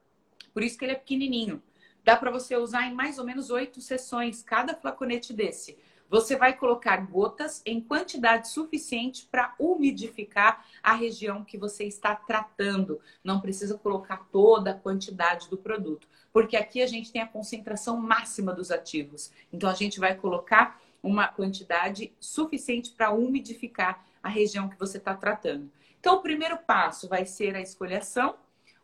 [0.53, 1.61] Por isso que ele é pequenininho.
[2.03, 5.77] Dá para você usar em mais ou menos oito sessões cada flaconete desse.
[6.09, 12.99] Você vai colocar gotas em quantidade suficiente para umidificar a região que você está tratando.
[13.23, 17.97] Não precisa colocar toda a quantidade do produto, porque aqui a gente tem a concentração
[17.97, 19.31] máxima dos ativos.
[19.51, 25.13] Então a gente vai colocar uma quantidade suficiente para umidificar a região que você está
[25.13, 25.69] tratando.
[25.99, 28.35] Então, o primeiro passo vai ser a esfoliação.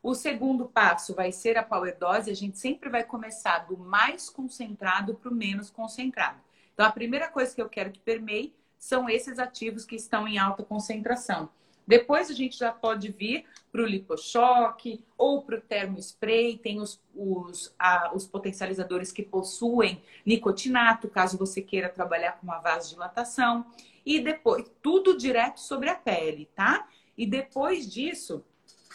[0.02, 2.32] O segundo passo vai ser a power dose.
[2.32, 6.40] A gente sempre vai começar do mais concentrado para o menos concentrado.
[6.74, 10.38] Então, a primeira coisa que eu quero que permeie são esses ativos que estão em
[10.38, 11.50] alta concentração.
[11.86, 16.58] Depois a gente já pode vir para o lipochoque ou para o termospray.
[16.58, 22.60] Tem os, os, a, os potencializadores que possuem nicotinato, caso você queira trabalhar com uma
[22.60, 23.66] vasodilatação.
[24.06, 26.88] E depois, tudo direto sobre a pele, tá?
[27.18, 28.46] E depois disso,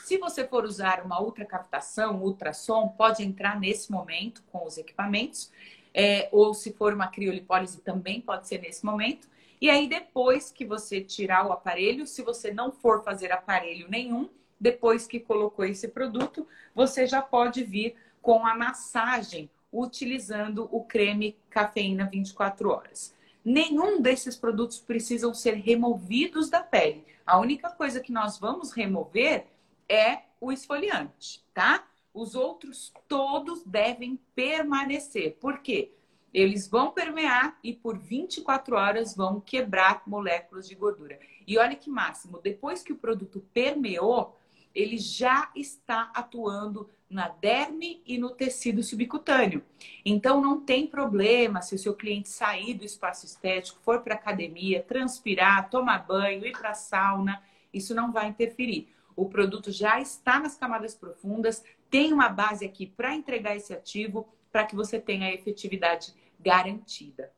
[0.04, 5.50] se você for usar uma ultracaptação, ultrassom, pode entrar nesse momento com os equipamentos.
[5.94, 9.26] É, ou se for uma criolipólise, também pode ser nesse momento.
[9.58, 14.28] E aí, depois que você tirar o aparelho, se você não for fazer aparelho nenhum,
[14.60, 21.34] depois que colocou esse produto, você já pode vir com a massagem utilizando o creme
[21.48, 23.14] cafeína 24 horas.
[23.42, 27.06] Nenhum desses produtos precisam ser removidos da pele.
[27.24, 29.46] A única coisa que nós vamos remover
[29.88, 31.86] é o esfoliante, tá?
[32.12, 35.36] Os outros todos devem permanecer.
[35.40, 35.92] Por quê?
[36.32, 41.18] Eles vão permear e por 24 horas vão quebrar moléculas de gordura.
[41.46, 44.36] E olha que máximo, depois que o produto permeou,
[44.74, 49.62] ele já está atuando na derme e no tecido subcutâneo.
[50.04, 54.82] Então não tem problema se o seu cliente sair do espaço estético, for para academia,
[54.82, 57.40] transpirar, tomar banho, ir para sauna,
[57.72, 58.88] isso não vai interferir.
[59.16, 64.28] O produto já está nas camadas profundas, tem uma base aqui para entregar esse ativo,
[64.50, 67.32] para que você tenha a efetividade garantida.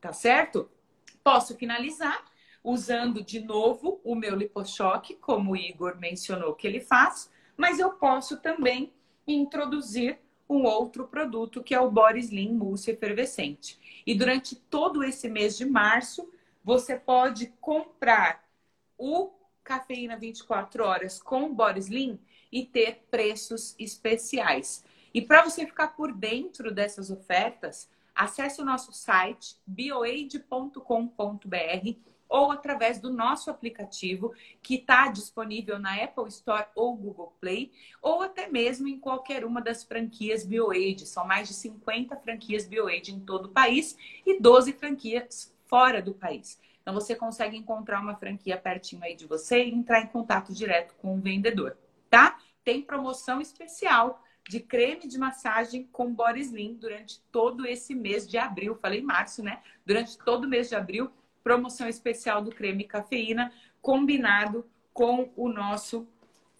[0.00, 0.70] Tá certo?
[1.22, 2.24] Posso finalizar
[2.62, 7.92] usando de novo o meu lipochoque, como o Igor mencionou que ele faz, mas eu
[7.92, 8.92] posso também
[9.26, 10.18] introduzir
[10.48, 14.02] um outro produto que é o Body Slim Mousse Efervescente.
[14.06, 16.28] E durante todo esse mês de março,
[16.62, 18.44] você pode comprar
[18.98, 19.30] o
[19.66, 22.20] cafeína 24 horas com Body Slim
[22.52, 24.84] e ter preços especiais.
[25.12, 30.78] E para você ficar por dentro dessas ofertas, acesse o nosso site bioaid.com.br
[32.28, 38.22] ou através do nosso aplicativo que está disponível na Apple Store ou Google Play, ou
[38.22, 41.06] até mesmo em qualquer uma das franquias BioAid.
[41.06, 46.14] São mais de 50 franquias BioAid em todo o país e 12 franquias fora do
[46.14, 46.58] país.
[46.86, 50.94] Então você consegue encontrar uma franquia pertinho aí de você e entrar em contato direto
[50.94, 51.76] com o vendedor,
[52.08, 52.38] tá?
[52.62, 58.38] Tem promoção especial de creme de massagem com body slim durante todo esse mês de
[58.38, 58.76] abril.
[58.76, 59.60] Falei março, né?
[59.84, 61.10] Durante todo o mês de abril
[61.42, 66.06] promoção especial do creme cafeína, combinado com o nosso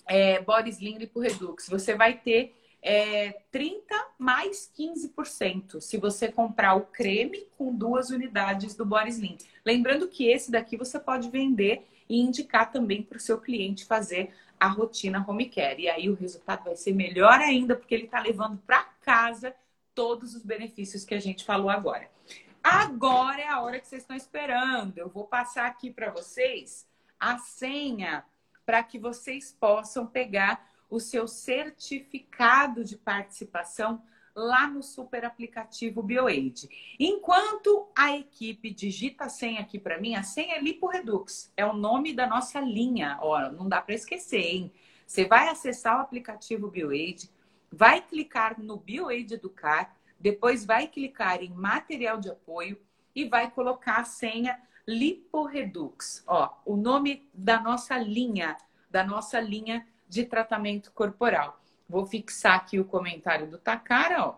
[0.06, 1.68] é, Body Slim Lipo Redux.
[1.68, 2.52] Você vai ter
[2.88, 9.36] é, 30 mais 15% se você comprar o creme com duas unidades do Body.
[9.64, 14.32] Lembrando que esse daqui você pode vender e indicar também para o seu cliente fazer
[14.58, 15.82] a rotina home care.
[15.82, 19.52] E aí o resultado vai ser melhor ainda, porque ele está levando para casa
[19.92, 22.08] todos os benefícios que a gente falou agora.
[22.62, 24.96] Agora é a hora que vocês estão esperando.
[24.96, 26.86] Eu vou passar aqui para vocês
[27.18, 28.24] a senha
[28.64, 34.02] para que vocês possam pegar o seu certificado de participação
[34.34, 36.68] lá no super aplicativo BioAid.
[37.00, 41.72] Enquanto a equipe digita a senha aqui para mim, a senha é LipoRedux, é o
[41.72, 43.18] nome da nossa linha.
[43.22, 44.72] Ó, não dá para esquecer, hein?
[45.06, 47.30] Você vai acessar o aplicativo BioAid,
[47.72, 52.78] vai clicar no BioAid Educar, depois vai clicar em material de apoio
[53.14, 56.22] e vai colocar a senha Liporedux.
[56.26, 58.56] Ó, o nome da nossa linha,
[58.90, 61.60] da nossa linha de tratamento corporal.
[61.88, 64.36] Vou fixar aqui o comentário do Takara, ó.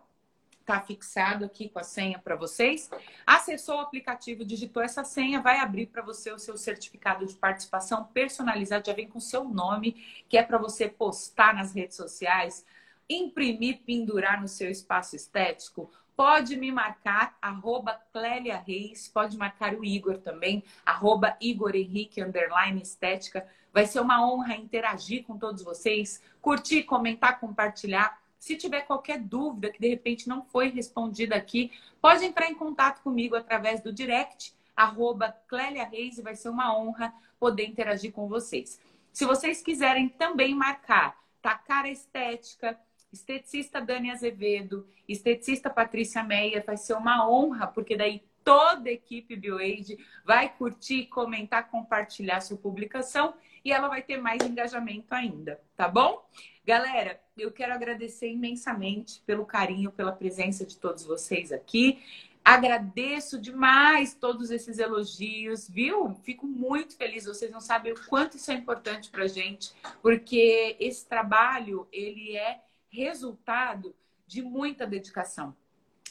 [0.65, 2.91] tá fixado aqui com a senha para vocês.
[3.27, 8.05] Acessou o aplicativo, digitou essa senha, vai abrir para você o seu certificado de participação
[8.05, 9.93] personalizado, já vem com o seu nome,
[10.29, 12.67] que é para você postar nas redes sociais,
[13.09, 15.91] imprimir, pendurar no seu espaço estético.
[16.19, 22.83] Pode me marcar, arroba Clélia Reis, pode marcar o Igor também, arroba Igor Henrique, underline
[22.83, 23.47] estética.
[23.73, 28.21] Vai ser uma honra interagir com todos vocês, curtir, comentar, compartilhar.
[28.37, 31.71] Se tiver qualquer dúvida que de repente não foi respondida aqui,
[32.03, 36.77] pode entrar em contato comigo através do direct, arroba Clélia Reis, e vai ser uma
[36.77, 38.81] honra poder interagir com vocês.
[39.13, 42.77] Se vocês quiserem também marcar Tacara Estética,
[43.13, 49.37] esteticista Dani Azevedo, esteticista Patrícia Meia, vai ser uma honra, porque daí toda a equipe
[49.37, 53.35] BioAge vai curtir, comentar, compartilhar sua publicação
[53.65, 56.27] e ela vai ter mais engajamento ainda, tá bom?
[56.65, 62.03] Galera, eu quero agradecer imensamente pelo carinho, pela presença de todos vocês aqui.
[62.45, 66.15] Agradeço demais todos esses elogios, viu?
[66.23, 67.27] Fico muito feliz.
[67.27, 72.63] Vocês não sabem o quanto isso é importante para gente, porque esse trabalho ele é
[72.91, 73.95] resultado
[74.27, 75.55] de muita dedicação.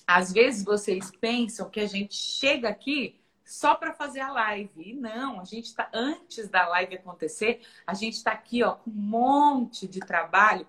[0.05, 4.71] Às vezes vocês pensam que a gente chega aqui só para fazer a live.
[4.77, 8.89] E não, a gente está antes da live acontecer, a gente está aqui ó, com
[8.89, 10.67] um monte de trabalho,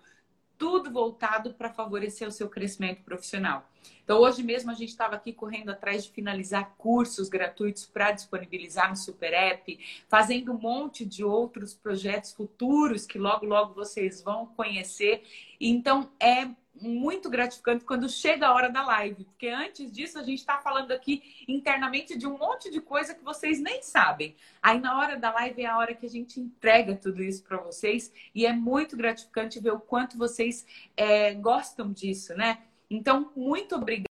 [0.58, 3.70] tudo voltado para favorecer o seu crescimento profissional.
[4.02, 8.90] Então, hoje mesmo a gente estava aqui correndo atrás de finalizar cursos gratuitos para disponibilizar
[8.90, 9.78] no Super App,
[10.08, 15.22] fazendo um monte de outros projetos futuros que logo, logo vocês vão conhecer.
[15.60, 16.48] Então, é
[16.80, 20.92] muito gratificante quando chega a hora da live, porque antes disso a gente está falando
[20.92, 24.36] aqui internamente de um monte de coisa que vocês nem sabem.
[24.62, 27.58] Aí na hora da live é a hora que a gente entrega tudo isso para
[27.58, 30.66] vocês e é muito gratificante ver o quanto vocês
[30.96, 32.62] é, gostam disso, né?
[32.90, 34.08] Então, muito obrigada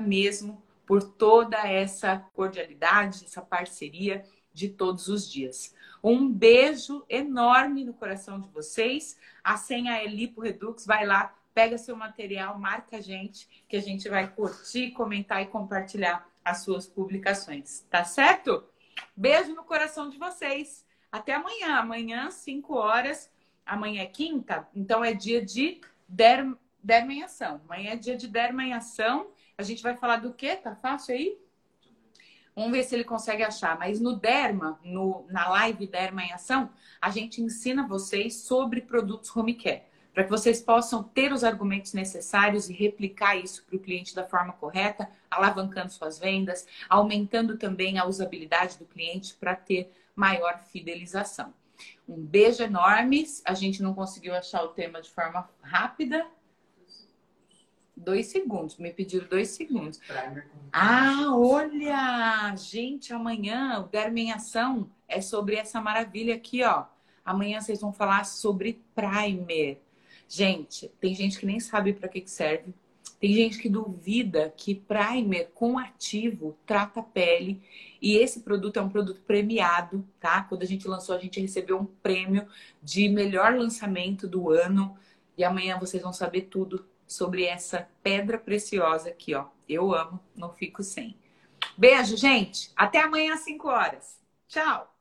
[0.00, 5.74] mesmo por toda essa cordialidade, essa parceria de todos os dias.
[6.04, 9.18] Um beijo enorme no coração de vocês.
[9.42, 10.84] A senha é Lipo Redux.
[10.84, 15.46] Vai lá, pega seu material, marca a gente, que a gente vai curtir, comentar e
[15.46, 17.86] compartilhar as suas publicações.
[17.88, 18.62] Tá certo?
[19.16, 20.84] Beijo no coração de vocês.
[21.10, 21.76] Até amanhã.
[21.78, 23.32] Amanhã, 5 horas.
[23.64, 26.46] Amanhã é quinta, então é dia de der,
[26.82, 27.62] derma em ação.
[27.64, 29.30] Amanhã é dia de derma em ação.
[29.56, 30.54] A gente vai falar do quê?
[30.54, 31.38] Tá fácil aí?
[32.54, 33.78] Vamos ver se ele consegue achar.
[33.78, 39.34] Mas no Derma, no, na live Derma em Ação, a gente ensina vocês sobre produtos
[39.34, 39.82] home care.
[40.12, 44.24] Para que vocês possam ter os argumentos necessários e replicar isso para o cliente da
[44.24, 51.52] forma correta, alavancando suas vendas, aumentando também a usabilidade do cliente para ter maior fidelização.
[52.08, 53.26] Um beijo enorme.
[53.44, 56.24] A gente não conseguiu achar o tema de forma rápida,
[57.96, 60.00] Dois segundos, me pediram dois segundos.
[60.72, 62.54] Ah, olha!
[62.56, 66.86] Gente, amanhã o Derma em Ação é sobre essa maravilha aqui, ó.
[67.24, 69.80] Amanhã vocês vão falar sobre primer.
[70.28, 72.74] Gente, tem gente que nem sabe para que, que serve.
[73.20, 77.62] Tem gente que duvida que primer com ativo trata a pele.
[78.02, 80.42] E esse produto é um produto premiado, tá?
[80.42, 82.46] Quando a gente lançou, a gente recebeu um prêmio
[82.82, 84.96] de melhor lançamento do ano.
[85.38, 89.46] E amanhã vocês vão saber tudo sobre essa pedra preciosa aqui, ó.
[89.68, 91.18] Eu amo, não fico sem.
[91.76, 92.70] Beijo, gente.
[92.76, 94.20] Até amanhã às 5 horas.
[94.46, 94.93] Tchau.